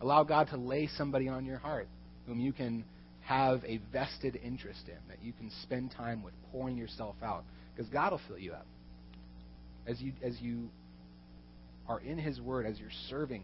Allow 0.00 0.24
God 0.24 0.48
to 0.48 0.56
lay 0.56 0.88
somebody 0.96 1.28
on 1.28 1.44
your 1.44 1.58
heart 1.58 1.86
whom 2.26 2.40
you 2.40 2.52
can 2.52 2.84
have 3.20 3.64
a 3.64 3.80
vested 3.92 4.38
interest 4.42 4.82
in, 4.88 4.98
that 5.08 5.22
you 5.22 5.32
can 5.32 5.50
spend 5.62 5.92
time 5.92 6.22
with, 6.24 6.34
pouring 6.50 6.76
yourself 6.76 7.14
out. 7.22 7.44
Because 7.74 7.90
God 7.90 8.12
will 8.12 8.20
fill 8.28 8.38
you 8.38 8.52
up. 8.52 8.66
As 9.86 10.00
you, 10.00 10.12
as 10.22 10.40
you 10.40 10.68
are 11.88 12.00
in 12.00 12.18
His 12.18 12.40
Word, 12.40 12.66
as 12.66 12.78
you're 12.78 12.90
serving 13.08 13.42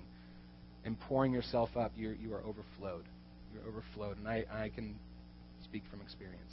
and 0.85 0.99
pouring 1.01 1.33
yourself 1.33 1.71
up, 1.77 1.93
you're, 1.97 2.15
you 2.15 2.33
are 2.35 2.43
overflowed. 2.43 3.05
You're 3.53 3.67
overflowed. 3.67 4.19
And 4.19 4.29
I, 4.29 4.45
I 4.51 4.69
can 4.69 4.95
speak 5.65 5.83
from 5.91 6.01
experience. 6.01 6.53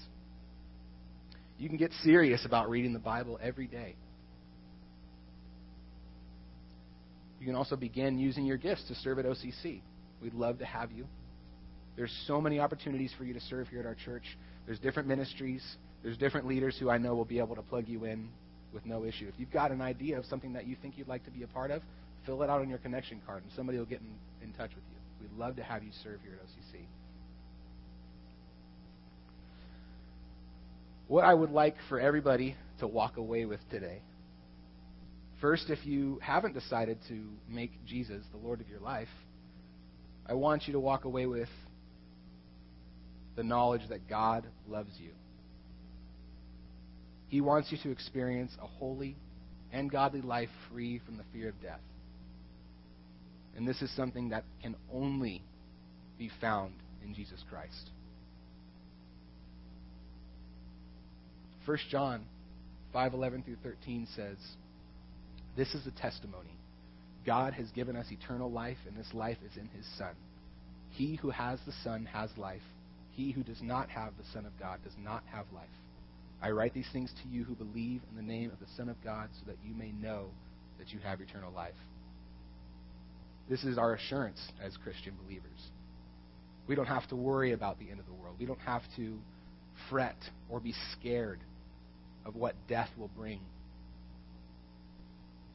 You 1.57 1.69
can 1.69 1.77
get 1.77 1.91
serious 2.03 2.45
about 2.45 2.69
reading 2.69 2.93
the 2.93 2.99
Bible 2.99 3.39
every 3.41 3.67
day. 3.67 3.95
You 7.39 7.45
can 7.45 7.55
also 7.55 7.75
begin 7.75 8.17
using 8.17 8.45
your 8.45 8.57
gifts 8.57 8.83
to 8.88 8.95
serve 8.95 9.19
at 9.19 9.25
OCC. 9.25 9.81
We'd 10.21 10.33
love 10.33 10.59
to 10.59 10.65
have 10.65 10.91
you. 10.91 11.05
There's 11.95 12.11
so 12.27 12.41
many 12.41 12.59
opportunities 12.59 13.13
for 13.17 13.23
you 13.23 13.33
to 13.33 13.41
serve 13.41 13.67
here 13.67 13.79
at 13.79 13.85
our 13.85 13.95
church. 13.95 14.23
There's 14.65 14.79
different 14.79 15.07
ministries. 15.07 15.63
There's 16.06 16.20
different 16.20 16.46
leaders 16.46 16.78
who 16.80 16.91
I 16.91 17.00
know 17.00 17.15
will 17.15 17.26
be 17.26 17.39
able 17.39 17.56
to 17.56 17.63
plug 17.63 17.88
you 17.88 18.06
in 18.06 18.30
with 18.72 18.86
no 18.86 19.06
issue. 19.06 19.28
If 19.28 19.34
you've 19.39 19.52
got 19.52 19.72
an 19.72 19.82
idea 19.82 20.20
of 20.20 20.26
something 20.26 20.54
that 20.54 20.68
you 20.68 20.76
think 20.80 21.00
you'd 21.00 21.08
like 21.08 21.26
to 21.26 21.32
be 21.32 21.41
a 21.41 21.48
part 21.48 21.72
of, 21.72 21.82
fill 22.28 22.44
it 22.44 22.50
out 22.50 22.62
on 22.62 22.70
your 22.70 22.78
connection 22.78 23.20
card 23.26 23.41
and 23.41 23.52
somebody 23.56 23.80
will 23.80 23.88
get 23.88 24.02
in, 24.02 24.48
in 24.48 24.54
touch 24.54 24.70
with 24.76 24.84
you. 24.91 25.28
We'd 25.28 25.36
love 25.36 25.56
to 25.56 25.63
have 25.63 25.82
you 25.82 25.89
serve 26.04 26.20
here 26.22 26.34
at 26.34 26.46
OCC. 26.46 26.82
What 31.08 31.26
I 31.26 31.34
would 31.34 31.50
like 31.50 31.76
for 31.89 32.00
everybody 32.00 32.56
to 32.82 32.86
walk 32.86 33.18
away 33.18 33.46
with 33.46 33.62
today. 33.72 34.04
First, 35.41 35.72
if 35.72 35.84
you 35.88 36.20
haven't 36.22 36.54
decided 36.54 37.00
to 37.08 37.20
make 37.50 37.72
Jesus 37.88 38.22
the 38.32 38.38
Lord 38.38 38.62
of 38.62 38.70
your 38.70 38.80
life, 38.80 39.10
I 40.28 40.34
want 40.34 40.68
you 40.68 40.74
to 40.74 40.80
walk 40.80 41.06
away 41.06 41.26
with 41.26 41.50
the 43.36 43.44
knowledge 43.44 43.89
that 43.89 44.08
God 44.08 44.46
loves 44.68 44.91
you. 45.00 45.10
He 47.36 47.41
wants 47.41 47.69
you 47.69 47.78
to 47.80 47.91
experience 47.91 48.54
a 48.62 48.65
holy 48.65 49.17
and 49.74 49.91
godly 49.91 50.21
life 50.21 50.48
free 50.71 51.02
from 51.06 51.17
the 51.17 51.26
fear 51.34 51.50
of 51.50 51.62
death. 51.62 51.82
And 53.58 53.67
this 53.67 53.82
is 53.82 53.93
something 53.93 54.30
that 54.30 54.45
can 54.62 54.74
only 54.89 55.41
be 56.17 56.32
found 56.39 56.71
in 57.04 57.13
Jesus 57.13 57.43
Christ. 57.50 57.89
1 61.65 61.78
John 61.89 62.24
5:11 62.93 63.43
through 63.43 63.58
13 63.58 64.08
says, 64.15 64.38
"This 65.58 65.76
is 65.76 65.84
the 65.84 65.91
testimony. 65.91 66.58
God 67.26 67.52
has 67.52 67.69
given 67.71 67.98
us 67.98 68.10
eternal 68.13 68.50
life, 68.50 68.80
and 68.88 68.95
this 68.95 69.13
life 69.13 69.43
is 69.43 69.58
in 69.58 69.67
his 69.76 69.86
Son. 69.98 70.15
He 70.91 71.15
who 71.15 71.32
has 71.32 71.60
the 71.65 71.74
Son 71.84 72.06
has 72.06 72.38
life. 72.38 72.63
He 73.12 73.32
who 73.32 73.43
does 73.43 73.62
not 73.62 73.89
have 73.89 74.15
the 74.15 74.32
Son 74.32 74.45
of 74.45 74.58
God 74.58 74.82
does 74.86 74.95
not 74.98 75.26
have 75.26 75.52
life. 75.52 75.67
I 76.41 76.52
write 76.52 76.74
these 76.74 76.89
things 76.91 77.12
to 77.24 77.30
you 77.30 77.43
who 77.43 77.56
believe 77.56 78.02
in 78.10 78.15
the 78.15 78.21
name 78.21 78.52
of 78.52 78.60
the 78.60 78.71
Son 78.76 78.89
of 78.89 79.02
God 79.04 79.30
so 79.39 79.52
that 79.52 79.58
you 79.65 79.74
may 79.74 79.91
know 79.91 80.28
that 80.78 80.91
you 80.91 81.00
have 81.00 81.21
eternal 81.21 81.52
life. 81.52 81.74
This 83.50 83.63
is 83.63 83.78
our 83.78 83.93
assurance 83.93 84.39
as 84.62 84.76
Christian 84.78 85.13
believers. 85.24 85.71
We 86.67 86.76
don't 86.76 86.88
have 86.88 87.08
to 87.10 87.15
worry 87.15 87.54
about 87.54 87.80
the 87.80 87.89
end 87.89 88.00
of 88.00 88.06
the 88.06 88.13
world. 88.13 88.36
We 88.39 88.45
don't 88.45 88.60
have 88.60 88.82
to 88.95 89.17
fret 89.89 90.17
or 90.50 90.60
be 90.60 90.74
scared 90.93 91.39
of 92.26 92.36
what 92.36 92.56
death 92.67 92.89
will 92.98 93.12
bring. 93.15 93.39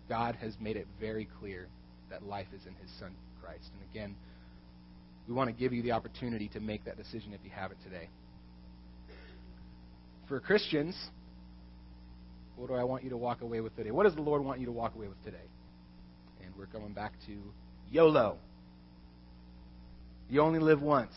God 0.09 0.37
has 0.37 0.55
made 0.61 0.77
it 0.77 0.87
very 1.01 1.29
clear 1.40 1.69
that 2.11 2.25
life 2.25 2.47
is 2.55 2.66
in 2.66 2.75
his 2.75 2.90
Son, 2.99 3.12
Christ. 3.43 3.71
And 3.73 3.90
again, 3.90 4.16
we 5.29 5.35
want 5.35 5.49
to 5.49 5.55
give 5.55 5.73
you 5.73 5.83
the 5.83 5.93
opportunity 5.93 6.49
to 6.49 6.61
make 6.61 6.85
that 6.85 6.97
decision 6.97 7.33
if 7.33 7.40
you 7.45 7.51
have 7.51 7.71
it 7.71 7.79
today. 7.85 8.09
For 10.31 10.40
Christians, 10.40 10.97
what 12.57 12.69
do 12.69 12.75
I 12.75 12.85
want 12.85 13.03
you 13.03 13.11
to 13.11 13.16
walk 13.16 13.43
away 13.43 13.61
with 13.61 13.77
today? 13.77 13.90
What 13.90 14.05
does 14.05 14.14
the 14.14 14.23
Lord 14.23 14.45
want 14.45 14.61
you 14.61 14.66
to 14.66 14.73
walk 14.73 14.95
away 14.95 15.09
with 15.09 15.23
today? 15.25 15.37
And 16.43 16.55
we're 16.57 16.66
coming 16.66 16.93
back 16.93 17.12
to 17.27 17.37
YOLO. 17.90 18.38
You 20.29 20.40
only 20.40 20.61
live 20.61 20.81
once. 20.81 21.12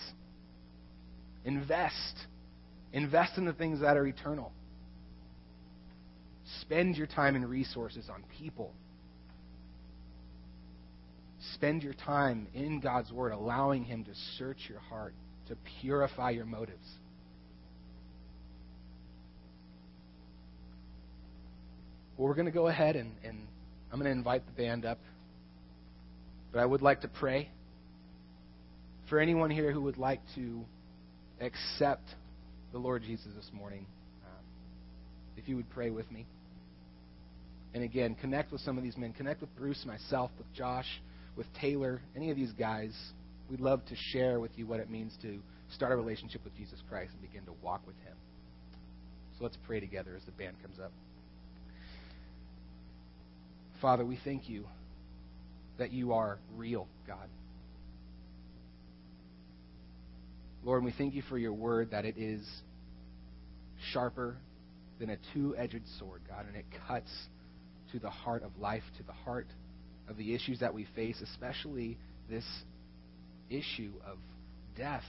Invest. 1.45 2.15
Invest 2.91 3.37
in 3.37 3.45
the 3.45 3.53
things 3.53 3.81
that 3.81 3.97
are 3.97 4.07
eternal. 4.07 4.51
Spend 6.61 6.97
your 6.97 7.07
time 7.07 7.35
and 7.35 7.47
resources 7.47 8.09
on 8.09 8.23
people 8.39 8.73
spend 11.55 11.83
your 11.83 11.93
time 11.93 12.47
in 12.53 12.79
God's 12.79 13.11
Word, 13.11 13.31
allowing 13.31 13.83
Him 13.83 14.03
to 14.05 14.11
search 14.37 14.57
your 14.69 14.79
heart, 14.79 15.13
to 15.47 15.57
purify 15.81 16.31
your 16.31 16.45
motives. 16.45 16.87
Well, 22.17 22.27
we're 22.27 22.35
going 22.35 22.45
to 22.45 22.51
go 22.51 22.67
ahead 22.67 22.95
and, 22.95 23.11
and 23.23 23.39
I'm 23.91 23.99
going 23.99 24.11
to 24.11 24.17
invite 24.17 24.43
the 24.45 24.51
band 24.51 24.85
up. 24.85 24.99
But 26.51 26.59
I 26.59 26.65
would 26.65 26.81
like 26.81 27.01
to 27.01 27.07
pray 27.07 27.49
for 29.09 29.19
anyone 29.19 29.49
here 29.49 29.71
who 29.71 29.81
would 29.81 29.97
like 29.97 30.21
to 30.35 30.61
accept 31.41 32.07
the 32.71 32.77
Lord 32.77 33.03
Jesus 33.03 33.27
this 33.35 33.49
morning. 33.53 33.85
Um, 34.25 34.45
if 35.37 35.47
you 35.47 35.55
would 35.55 35.69
pray 35.71 35.89
with 35.89 36.09
me. 36.11 36.25
And 37.73 37.83
again, 37.83 38.15
connect 38.21 38.51
with 38.51 38.61
some 38.61 38.77
of 38.77 38.83
these 38.83 38.97
men. 38.97 39.13
Connect 39.13 39.41
with 39.41 39.55
Bruce, 39.55 39.83
myself, 39.85 40.29
with 40.37 40.51
Josh 40.53 40.87
with 41.35 41.47
Taylor, 41.59 42.01
any 42.15 42.29
of 42.29 42.37
these 42.37 42.51
guys, 42.51 42.93
we'd 43.49 43.59
love 43.59 43.83
to 43.85 43.95
share 44.11 44.39
with 44.39 44.51
you 44.55 44.67
what 44.67 44.79
it 44.79 44.89
means 44.89 45.13
to 45.21 45.39
start 45.73 45.91
a 45.91 45.95
relationship 45.95 46.43
with 46.43 46.55
Jesus 46.55 46.79
Christ 46.89 47.11
and 47.13 47.21
begin 47.21 47.45
to 47.45 47.53
walk 47.63 47.85
with 47.87 47.95
Him. 48.05 48.15
So 49.37 49.43
let's 49.43 49.57
pray 49.65 49.79
together 49.79 50.15
as 50.15 50.23
the 50.25 50.31
band 50.31 50.55
comes 50.61 50.79
up. 50.79 50.91
Father, 53.83 54.05
we 54.05 54.17
thank 54.23 54.47
you 54.47 54.65
that 55.77 55.91
you 55.91 56.13
are 56.13 56.39
real, 56.55 56.87
God. 57.05 57.27
Lord, 60.63 60.85
we 60.85 60.93
thank 60.97 61.13
you 61.13 61.21
for 61.23 61.37
your 61.37 61.51
word 61.51 61.91
that 61.91 62.05
it 62.05 62.17
is 62.17 62.47
sharper 63.91 64.37
than 65.01 65.09
a 65.09 65.17
two 65.33 65.53
edged 65.57 65.81
sword, 65.99 66.21
God, 66.29 66.45
and 66.47 66.55
it 66.55 66.63
cuts 66.87 67.11
to 67.91 67.99
the 67.99 68.09
heart 68.09 68.43
of 68.43 68.57
life, 68.57 68.83
to 68.99 69.03
the 69.03 69.11
heart 69.11 69.47
of 70.07 70.15
the 70.15 70.33
issues 70.33 70.61
that 70.61 70.73
we 70.73 70.87
face, 70.95 71.21
especially 71.21 71.97
this 72.29 72.45
issue 73.49 73.91
of 74.07 74.17
death 74.77 75.03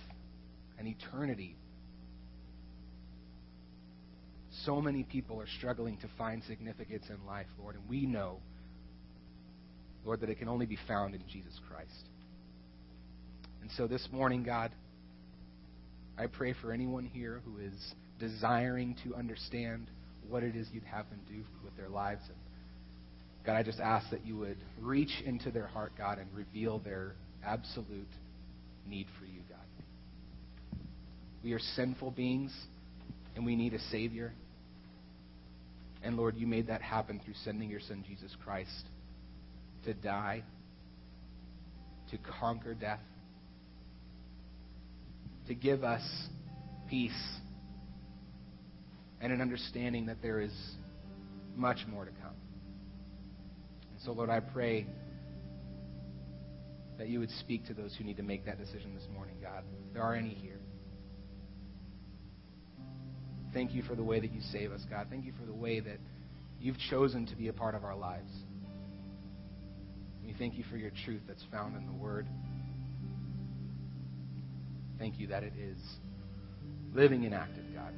and 0.80 0.88
eternity. 0.88 1.54
So 4.64 4.80
many 4.80 5.04
people 5.04 5.40
are 5.40 5.48
struggling 5.58 5.96
to 5.98 6.08
find 6.18 6.42
significance 6.42 7.04
in 7.08 7.24
life, 7.24 7.46
Lord, 7.56 7.76
and 7.76 7.88
we 7.88 8.04
know, 8.04 8.40
Lord, 10.04 10.20
that 10.20 10.30
it 10.30 10.38
can 10.38 10.48
only 10.48 10.66
be 10.66 10.78
found 10.86 11.14
in 11.14 11.22
Jesus 11.30 11.58
Christ. 11.70 11.90
And 13.62 13.70
so 13.76 13.86
this 13.86 14.06
morning, 14.12 14.42
God, 14.42 14.72
I 16.18 16.26
pray 16.26 16.54
for 16.60 16.72
anyone 16.72 17.06
here 17.06 17.40
who 17.44 17.58
is 17.58 17.74
desiring 18.20 18.96
to 19.04 19.14
understand 19.14 19.88
what 20.28 20.42
it 20.42 20.54
is 20.54 20.68
you'd 20.72 20.84
have 20.84 21.08
them 21.10 21.20
do 21.28 21.42
with 21.64 21.76
their 21.76 21.88
lives. 21.88 22.22
And 22.28 22.36
God, 23.44 23.56
I 23.56 23.62
just 23.62 23.80
ask 23.80 24.08
that 24.10 24.24
you 24.24 24.36
would 24.38 24.58
reach 24.80 25.22
into 25.24 25.50
their 25.50 25.66
heart, 25.66 25.92
God, 25.98 26.18
and 26.18 26.28
reveal 26.34 26.78
their 26.78 27.14
absolute 27.44 28.08
need 28.88 29.06
for 29.18 29.26
you, 29.26 29.40
God. 29.48 29.58
We 31.42 31.52
are 31.52 31.58
sinful 31.58 32.12
beings, 32.12 32.54
and 33.36 33.44
we 33.44 33.56
need 33.56 33.74
a 33.74 33.80
Savior. 33.90 34.32
And 36.02 36.16
Lord, 36.16 36.36
you 36.36 36.46
made 36.46 36.68
that 36.68 36.80
happen 36.80 37.20
through 37.24 37.34
sending 37.44 37.68
your 37.68 37.80
Son, 37.80 38.04
Jesus 38.06 38.34
Christ, 38.44 38.84
to 39.84 39.94
die, 39.94 40.42
to 42.10 42.18
conquer 42.40 42.74
death, 42.74 43.00
to 45.46 45.54
give 45.54 45.84
us 45.84 46.02
peace 46.88 47.12
and 49.20 49.32
an 49.32 49.40
understanding 49.40 50.06
that 50.06 50.20
there 50.22 50.40
is 50.40 50.52
much 51.56 51.78
more 51.88 52.04
to 52.04 52.10
come. 52.10 52.36
And 53.92 54.00
so, 54.04 54.12
Lord, 54.12 54.30
I 54.30 54.40
pray 54.40 54.86
that 56.98 57.08
you 57.08 57.20
would 57.20 57.30
speak 57.30 57.66
to 57.66 57.74
those 57.74 57.94
who 57.96 58.04
need 58.04 58.16
to 58.18 58.22
make 58.22 58.44
that 58.46 58.58
decision 58.58 58.94
this 58.94 59.06
morning, 59.12 59.36
God. 59.42 59.64
If 59.88 59.94
there 59.94 60.02
are 60.02 60.14
any 60.14 60.34
here. 60.34 60.60
Thank 63.52 63.72
you 63.72 63.82
for 63.82 63.94
the 63.94 64.02
way 64.02 64.20
that 64.20 64.32
you 64.32 64.40
save 64.52 64.72
us, 64.72 64.80
God. 64.90 65.06
Thank 65.10 65.24
you 65.24 65.32
for 65.38 65.46
the 65.46 65.54
way 65.54 65.80
that 65.80 65.98
you've 66.60 66.78
chosen 66.90 67.26
to 67.26 67.36
be 67.36 67.48
a 67.48 67.52
part 67.52 67.74
of 67.74 67.84
our 67.84 67.96
lives. 67.96 68.30
We 70.26 70.34
thank 70.38 70.56
you 70.56 70.64
for 70.70 70.76
your 70.76 70.90
truth 71.04 71.22
that's 71.28 71.44
found 71.50 71.76
in 71.76 71.86
the 71.86 71.92
Word. 71.92 72.26
Thank 74.98 75.18
you 75.18 75.26
that 75.28 75.42
it 75.42 75.52
is 75.58 75.78
living 76.94 77.24
and 77.24 77.34
active, 77.34 77.64
God. 77.74 77.92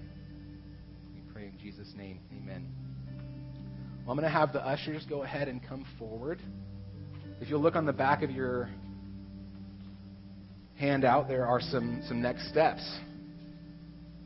We 1.14 1.20
pray 1.32 1.46
in 1.46 1.58
Jesus' 1.58 1.92
name. 1.96 2.20
Amen. 2.36 2.66
Well, 4.04 4.12
I'm 4.12 4.18
going 4.18 4.30
to 4.30 4.38
have 4.38 4.52
the 4.52 4.66
ushers 4.66 5.04
go 5.08 5.22
ahead 5.22 5.48
and 5.48 5.60
come 5.66 5.84
forward. 5.98 6.40
If 7.40 7.48
you'll 7.48 7.60
look 7.60 7.76
on 7.76 7.86
the 7.86 7.92
back 7.92 8.22
of 8.22 8.30
your 8.30 8.70
handout, 10.76 11.28
there 11.28 11.46
are 11.46 11.60
some, 11.60 12.02
some 12.08 12.22
next 12.22 12.48
steps 12.48 12.82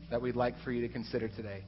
that 0.09 0.21
we'd 0.21 0.35
like 0.35 0.55
for 0.63 0.71
you 0.71 0.85
to 0.87 0.91
consider 0.91 1.27
today. 1.29 1.63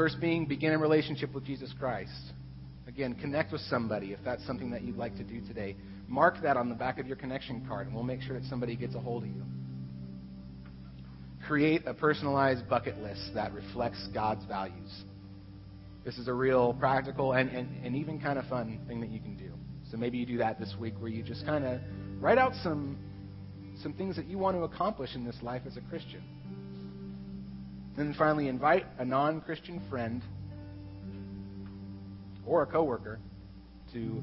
First 0.00 0.18
being 0.18 0.46
begin 0.46 0.72
a 0.72 0.78
relationship 0.78 1.34
with 1.34 1.44
Jesus 1.44 1.74
Christ. 1.78 2.32
Again, 2.88 3.14
connect 3.20 3.52
with 3.52 3.60
somebody 3.60 4.14
if 4.14 4.18
that's 4.24 4.42
something 4.46 4.70
that 4.70 4.80
you'd 4.80 4.96
like 4.96 5.14
to 5.16 5.22
do 5.22 5.42
today. 5.42 5.76
Mark 6.08 6.36
that 6.42 6.56
on 6.56 6.70
the 6.70 6.74
back 6.74 6.98
of 6.98 7.06
your 7.06 7.16
connection 7.16 7.66
card, 7.68 7.86
and 7.86 7.94
we'll 7.94 8.02
make 8.02 8.22
sure 8.22 8.40
that 8.40 8.48
somebody 8.48 8.76
gets 8.76 8.94
a 8.94 8.98
hold 8.98 9.24
of 9.24 9.28
you. 9.28 9.42
Create 11.46 11.82
a 11.86 11.92
personalized 11.92 12.66
bucket 12.66 12.96
list 13.02 13.32
that 13.34 13.52
reflects 13.52 14.08
God's 14.14 14.42
values. 14.46 15.04
This 16.02 16.16
is 16.16 16.28
a 16.28 16.32
real 16.32 16.72
practical 16.72 17.34
and, 17.34 17.50
and, 17.50 17.84
and 17.84 17.94
even 17.94 18.18
kind 18.18 18.38
of 18.38 18.46
fun 18.46 18.80
thing 18.88 19.02
that 19.02 19.10
you 19.10 19.20
can 19.20 19.36
do. 19.36 19.52
So 19.90 19.98
maybe 19.98 20.16
you 20.16 20.24
do 20.24 20.38
that 20.38 20.58
this 20.58 20.74
week 20.80 20.94
where 20.98 21.10
you 21.10 21.22
just 21.22 21.44
kind 21.44 21.66
of 21.66 21.78
write 22.18 22.38
out 22.38 22.54
some, 22.62 22.98
some 23.82 23.92
things 23.92 24.16
that 24.16 24.28
you 24.28 24.38
want 24.38 24.56
to 24.56 24.62
accomplish 24.62 25.14
in 25.14 25.26
this 25.26 25.36
life 25.42 25.60
as 25.66 25.76
a 25.76 25.82
Christian. 25.82 26.22
And 28.00 28.08
then 28.08 28.16
finally, 28.18 28.48
invite 28.48 28.86
a 28.98 29.04
non 29.04 29.42
Christian 29.42 29.82
friend 29.90 30.22
or 32.46 32.62
a 32.62 32.66
coworker 32.66 33.18
to 33.92 34.22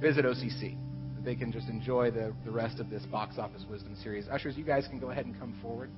visit 0.00 0.24
OCC. 0.24 0.76
They 1.24 1.34
can 1.34 1.50
just 1.50 1.68
enjoy 1.68 2.12
the, 2.12 2.32
the 2.44 2.52
rest 2.52 2.78
of 2.78 2.90
this 2.90 3.02
box 3.06 3.38
office 3.38 3.64
wisdom 3.68 3.96
series. 4.04 4.28
Ushers, 4.28 4.56
you 4.56 4.62
guys 4.62 4.86
can 4.88 5.00
go 5.00 5.10
ahead 5.10 5.26
and 5.26 5.36
come 5.36 5.52
forward. 5.60 5.90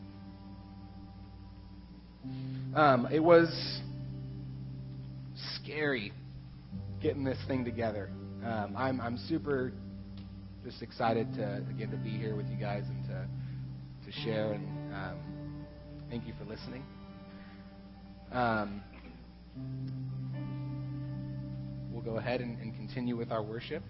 Um, 2.74 3.06
it 3.12 3.22
was 3.22 3.50
scary 5.60 6.10
getting 7.02 7.22
this 7.22 7.38
thing 7.46 7.66
together. 7.66 8.08
Um, 8.42 8.74
I'm, 8.78 8.98
I'm 8.98 9.18
super 9.28 9.74
just 10.64 10.80
excited 10.80 11.34
to 11.34 11.56
again 11.68 11.90
to 11.90 11.98
be 11.98 12.16
here 12.16 12.34
with 12.34 12.46
you 12.46 12.56
guys 12.56 12.84
and 12.88 13.04
to 13.08 13.26
to 14.06 14.20
share 14.22 14.52
and 14.52 14.94
um, 14.94 15.18
thank 16.08 16.26
you 16.26 16.32
for 16.38 16.46
listening. 16.46 16.82
Um, 18.34 18.82
we'll 21.92 22.02
go 22.02 22.16
ahead 22.16 22.40
and, 22.40 22.58
and 22.58 22.74
continue 22.74 23.16
with 23.16 23.30
our 23.30 23.44
worship. 23.44 23.84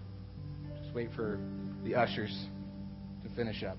Just 0.82 0.94
wait 0.94 1.08
for 1.16 1.40
the 1.82 1.94
ushers 1.94 2.46
to 3.22 3.34
finish 3.34 3.62
up. 3.62 3.78